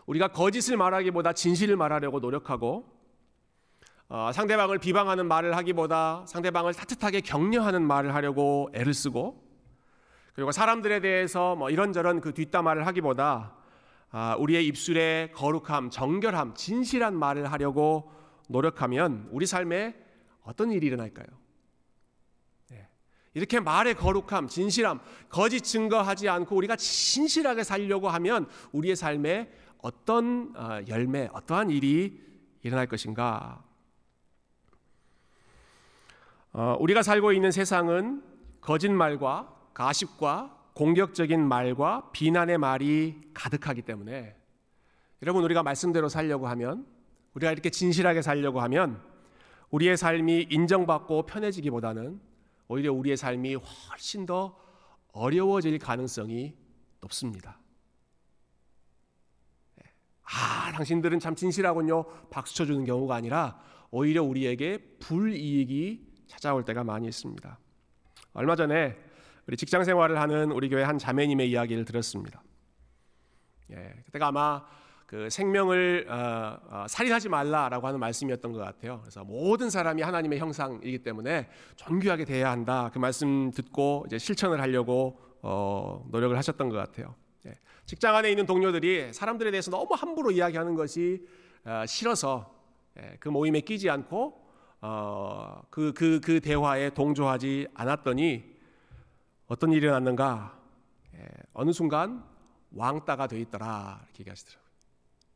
우리가 0.06 0.30
거짓을 0.30 0.78
말하기보다 0.78 1.34
진실을 1.34 1.76
말하려고 1.76 2.20
노력하고 2.20 2.86
어, 4.10 4.32
상대방을 4.34 4.80
비방하는 4.80 5.28
말을 5.28 5.56
하기보다 5.56 6.26
상대방을 6.28 6.74
따뜻하게 6.74 7.22
격려하는 7.22 7.82
말을 7.82 8.14
하려고 8.14 8.70
애를 8.74 8.94
쓰고 8.94 9.42
그리고 10.34 10.52
사람들에 10.52 11.00
대해서 11.00 11.56
뭐 11.56 11.70
이런저런 11.70 12.20
그 12.20 12.34
뒷담화를 12.34 12.88
하기보다 12.88 13.54
아, 14.14 14.36
우리의 14.38 14.68
입술에 14.68 15.32
거룩함, 15.34 15.90
정결함, 15.90 16.54
진실한 16.56 17.16
말을 17.16 17.50
하려고 17.52 18.12
노력하면 18.50 19.30
우리 19.32 19.46
삶에 19.46 19.96
어떤 20.44 20.72
일이 20.74 20.88
일어날까요? 20.88 21.28
네. 22.72 22.90
이렇게 23.34 23.62
말의 23.62 23.96
거룩함, 23.96 24.50
진실함, 24.50 25.00
거짓 25.30 25.62
증거하지 25.62 26.28
않고 26.28 26.58
우리가 26.58 26.76
진실하게 26.76 27.64
살려고 27.64 28.10
하면 28.10 28.48
우리의 28.74 28.98
삶에 28.98 29.50
어떤 29.82 30.54
어, 30.56 30.82
열매, 30.88 31.30
어떠한 31.34 31.70
일이 31.70 32.22
일어날 32.62 32.88
것인가? 32.88 33.64
어, 36.54 36.78
우리가 36.80 37.02
살고 37.02 37.32
있는 37.32 37.52
세상은 37.52 38.24
거짓말과 38.62 39.54
가십과 39.74 40.58
공격적인 40.74 41.48
말과 41.48 42.12
비난의 42.12 42.58
말이 42.58 43.20
가득하기 43.34 43.82
때문에 43.82 44.36
여러분 45.22 45.44
우리가 45.44 45.64
말씀대로 45.64 46.10
살려고 46.10 46.48
하면 46.48 46.86
우리가 47.34 47.52
이렇게 47.52 47.70
진실하게 47.70 48.22
살려고 48.22 48.62
하면 48.62 49.02
우리의 49.70 49.98
삶이 49.98 50.48
인정받고 50.50 51.26
편해지기보다는 51.26 52.20
오히려 52.68 52.94
우리의 52.94 53.18
삶이 53.18 53.56
훨씬 53.56 54.26
더 54.26 54.58
어려워질 55.14 55.78
가능성이 55.80 56.56
높습니다. 57.00 57.61
아, 60.34 60.72
당신들은 60.72 61.20
참 61.20 61.36
진실하군요. 61.36 62.06
박수 62.30 62.56
쳐주는 62.56 62.86
경우가 62.86 63.16
아니라 63.16 63.60
오히려 63.90 64.24
우리에게 64.24 64.78
불이익이 65.00 66.08
찾아올 66.28 66.64
때가 66.64 66.84
많이 66.84 67.08
있습니다. 67.08 67.60
얼마 68.34 68.56
전에 68.56 68.98
우리 69.48 69.58
직장 69.58 69.84
생활을 69.84 70.20
하는 70.20 70.52
우리 70.52 70.70
교회 70.70 70.84
한 70.84 70.98
자매님의 70.98 71.50
이야기를 71.50 71.84
들었습니다. 71.84 72.42
예, 73.72 73.94
그때가 74.06 74.28
아마 74.28 74.64
그 75.06 75.30
생명을 75.30 76.08
어, 76.10 76.58
어, 76.70 76.86
살인하지 76.88 77.28
말라라고 77.28 77.86
하는 77.86 78.00
말씀이었던 78.00 78.54
것 78.54 78.60
같아요. 78.60 79.00
그래서 79.02 79.26
모든 79.26 79.70
사람이 79.70 80.02
하나님의 80.02 80.40
형상이기 80.40 81.00
때문에 81.00 81.50
존귀하게 81.76 82.24
대해야 82.24 82.50
한다. 82.50 82.90
그 82.94 83.00
말씀 83.00 83.52
듣고 83.52 84.06
이제 84.08 84.18
실천을 84.18 84.62
하려고 84.62 85.20
어, 85.42 86.06
노력을 86.10 86.38
하셨던 86.38 86.70
것 86.70 86.78
같아요. 86.78 87.16
예, 87.46 87.58
직장 87.86 88.16
안에 88.16 88.30
있는 88.30 88.46
동료들이 88.46 89.14
사람들에 89.14 89.52
대해서 89.52 89.72
너무 89.72 89.94
함부로 89.94 90.32
이야기하는 90.32 90.76
것이 90.76 91.26
어, 91.66 91.86
싫어서 91.88 92.54
예, 92.98 93.18
그 93.20 93.30
모임에 93.30 93.62
끼지 93.62 93.90
않고 93.90 94.42
그그그 95.70 95.94
그, 95.94 96.20
그 96.24 96.40
대화에 96.40 96.90
동조하지 96.92 97.68
않았더니 97.74 98.44
어떤 99.48 99.72
일이 99.72 99.88
났는가? 99.88 100.58
예, 101.16 101.28
어느 101.54 101.72
순간 101.72 102.24
왕따가 102.74 103.28
돼 103.28 103.40
있더라 103.42 104.00
이렇게 104.06 104.22
얘기하시더라고요. 104.22 104.72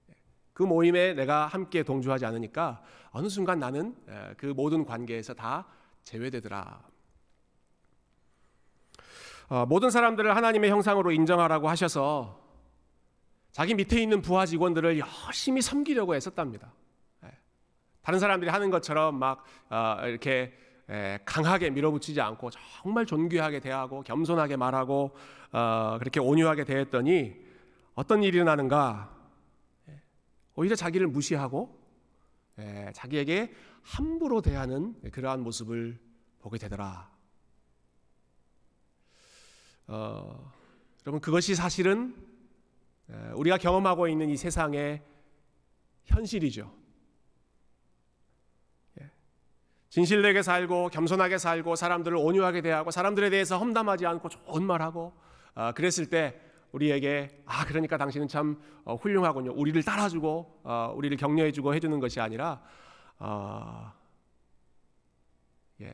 예, 0.10 0.14
그 0.54 0.64
모임에 0.64 1.14
내가 1.14 1.48
함께 1.48 1.84
동조하지 1.84 2.26
않으니까 2.26 2.82
어느 3.12 3.30
순간 3.30 3.60
나는 3.60 3.96
예, 4.10 4.34
그 4.38 4.48
모든 4.48 4.86
관계에서 4.86 5.34
다 5.34 5.68
제외되더라. 6.04 6.95
어, 9.48 9.66
모든 9.66 9.90
사람들을 9.90 10.36
하나님의 10.36 10.70
형상으로 10.72 11.12
인정하라고 11.12 11.70
하셔서 11.70 12.40
자기 13.52 13.74
밑에 13.74 14.02
있는 14.02 14.22
부하 14.22 14.46
직원들을 14.46 15.00
열심히 15.00 15.62
섬기려고 15.62 16.16
애썼답니다. 16.16 16.74
다른 18.02 18.20
사람들이 18.20 18.52
하는 18.52 18.70
것처럼 18.70 19.18
막 19.18 19.44
어, 19.70 19.98
이렇게 20.06 20.54
강하게 21.26 21.72
밀어붙이지 21.72 22.22
않고 22.22 22.52
정말 22.84 23.08
존귀하게 23.08 23.60
대하고 23.60 24.04
겸손하게 24.04 24.58
말하고 24.58 25.16
어, 25.52 25.98
그렇게 25.98 26.20
온유하게 26.20 26.66
대했더니 26.66 27.36
어떤 27.96 28.22
일이 28.22 28.38
일어나는가? 28.38 29.12
오히려 30.54 30.76
자기를 30.76 31.08
무시하고 31.08 31.76
자기에게 32.94 33.54
함부로 33.82 34.42
대하는 34.42 34.96
그러한 35.12 35.42
모습을 35.42 36.00
보게 36.40 36.58
되더라. 36.58 37.15
어, 39.88 40.52
여러분 41.06 41.22
그것이 41.22 41.56
사실은 41.56 42.16
우리가 43.36 43.58
경험하고 43.58 44.08
있는 44.08 44.30
이 44.30 44.38
세상의 44.38 45.04
현실이죠. 46.06 46.72
진실되게 49.96 50.42
살고 50.42 50.90
겸손하게 50.90 51.38
살고 51.38 51.78
사람들을 51.78 52.18
온유하게 52.18 52.60
대하고 52.60 52.92
사람들에 52.92 53.30
대해서 53.30 53.58
험담하지 53.58 54.06
않고 54.06 54.28
좋은 54.28 54.64
말하고 54.64 55.14
어, 55.54 55.72
그랬을 55.74 56.10
때 56.10 56.38
우리에게 56.74 57.44
아 57.46 57.64
그러니까 57.66 57.96
당신은 57.98 58.28
참 58.28 58.62
어, 58.84 58.96
훌륭하군요. 58.96 59.54
우리를 59.54 59.82
따라주고 59.84 60.62
어, 60.66 60.94
우리를 60.98 61.16
격려해주고 61.16 61.74
해주는 61.76 61.98
것이 62.02 62.20
아니라 62.20 62.62
어, 63.20 63.94
예. 65.80 65.94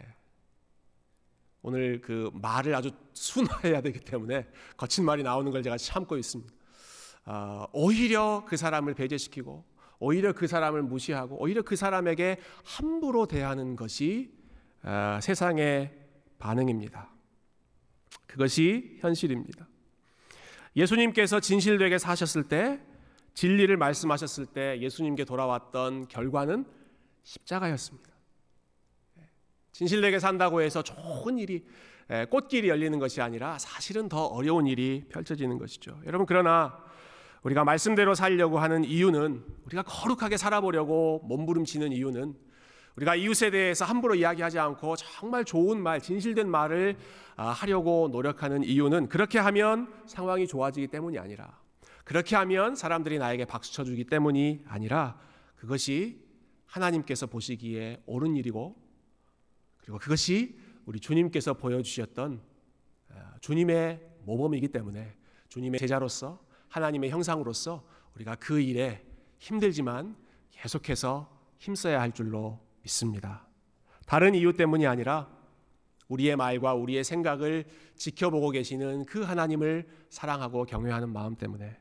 오늘 1.62 2.02
그 2.02 2.32
말을 2.34 2.74
아주 2.74 2.92
순화해야 3.14 3.82
되기 3.82 4.00
때문에 4.00 4.48
거친 4.78 5.06
말이 5.06 5.24
나오는 5.24 5.52
걸 5.52 5.62
제가 5.62 5.78
참고 5.78 6.18
있습니다. 6.18 6.54
어, 7.26 7.66
오히려 7.72 8.44
그 8.48 8.58
사람을 8.58 8.96
배제시키고 8.96 9.64
오히려 10.00 10.34
그 10.34 10.48
사람을 10.48 10.82
무시하고 10.82 11.40
오히려 11.40 11.62
그 11.62 11.76
사람에게 11.76 12.38
함부로 12.64 13.28
대하는 13.28 13.76
것이 13.76 14.34
아, 14.82 15.20
세상의 15.22 15.96
반응입니다. 16.40 17.14
그것이 18.26 18.98
현실입니다. 19.00 19.68
예수님께서 20.76 21.40
진실되게 21.40 22.00
사셨을 22.00 22.46
때 22.46 22.82
진리를 23.36 23.76
말씀하셨을 23.78 24.48
때 24.48 24.80
예수님께 24.80 25.26
돌아왔던 25.26 26.08
결과는 26.08 26.66
십자가였습니다. 27.24 28.11
진실되게 29.72 30.20
산다고 30.20 30.62
해서 30.62 30.82
좋은 30.84 31.38
일이 31.38 31.66
꽃길이 32.30 32.68
열리는 32.68 32.98
것이 33.00 33.22
아니라 33.22 33.58
사실은 33.58 34.10
더 34.10 34.26
어려운 34.26 34.68
일이 34.68 35.06
펼쳐지는 35.10 35.58
것이죠. 35.58 36.00
여러분 36.06 36.26
그러나 36.26 36.78
우리가 37.44 37.64
말씀대로 37.64 38.14
살려고 38.14 38.60
하는 38.60 38.84
이유는 38.84 39.44
우리가 39.66 39.84
거룩하게 39.84 40.38
살아보려고 40.38 41.22
몸부림치는 41.24 41.92
이유는 41.92 42.36
우리가 42.98 43.16
이웃에 43.16 43.50
대해서 43.52 43.86
함부로 43.86 44.16
이야기하지 44.16 44.60
않고 44.60 44.98
정말 44.98 45.46
좋은 45.46 45.82
말, 45.82 46.02
진실된 46.02 46.50
말을 46.50 46.98
아, 47.38 47.48
하려고 47.48 48.10
노력하는 48.12 48.64
이유는 48.64 49.08
그렇게 49.08 49.40
하면 49.40 49.92
상황이 50.06 50.46
좋아지기 50.46 50.88
때문이 50.88 51.18
아니라 51.18 51.60
그렇게 52.04 52.36
하면 52.36 52.76
사람들이 52.76 53.18
나에게 53.18 53.46
박수 53.46 53.74
쳐주기 53.74 54.04
때문이 54.04 54.66
아니라 54.68 55.18
그것이 55.56 56.20
하나님께서 56.66 57.28
보시기에 57.28 58.04
옳은 58.06 58.36
일이고 58.36 58.76
그리고 59.82 59.98
그것이 59.98 60.58
우리 60.86 61.00
주님께서 61.00 61.54
보여주셨던 61.56 62.42
아, 63.10 63.34
주님의 63.42 64.02
모범이기 64.26 64.70
때문에 64.70 65.16
주님의 65.50 65.80
제자로서 65.80 66.44
하나님의 66.70 67.10
형상으로서 67.10 67.86
우리가 68.16 68.36
그 68.36 68.60
일에 68.60 69.06
힘들지만 69.40 70.16
계속해서 70.52 71.30
힘써야 71.58 72.02
할 72.02 72.12
줄로 72.12 72.60
믿습니다. 72.84 73.48
다른 74.06 74.36
이유 74.36 74.54
때문이 74.54 74.88
아니라 74.88 75.30
우리의 76.08 76.36
말과 76.36 76.74
우리의 76.74 77.04
생각을 77.04 77.66
지켜보고 77.96 78.52
계시는 78.52 79.06
그 79.06 79.22
하나님을 79.22 79.88
사랑하고 80.10 80.66
경외하는 80.66 81.10
마음 81.10 81.36
때문에 81.36 81.78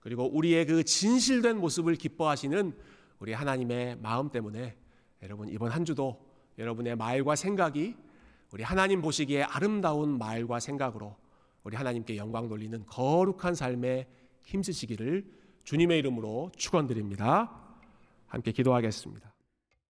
그리고 0.00 0.28
우리의 0.36 0.66
그 0.66 0.84
진실된 0.84 1.58
모습을 1.58 1.96
기뻐하시는 1.96 2.76
우리 3.18 3.32
하나님의 3.32 3.96
마음 3.96 4.30
때문에 4.30 4.76
여러분 5.22 5.48
이번 5.48 5.70
한 5.70 5.84
주도 5.84 6.24
여러분의 6.58 6.96
말과 6.96 7.36
생각이 7.36 7.96
우리 8.52 8.62
하나님 8.62 9.02
보시기에 9.02 9.42
아름다운 9.42 10.18
말과 10.18 10.60
생각으로 10.60 11.16
우리 11.64 11.76
하나님께 11.76 12.16
영광 12.16 12.48
돌리는 12.48 12.84
거룩한 12.86 13.54
삶에 13.54 14.06
힘쓰시기를 14.44 15.24
주님의 15.64 15.98
이름으로 15.98 16.52
축원드립니다. 16.56 17.50
함께 18.26 18.52
기도하겠습니다. 18.52 19.33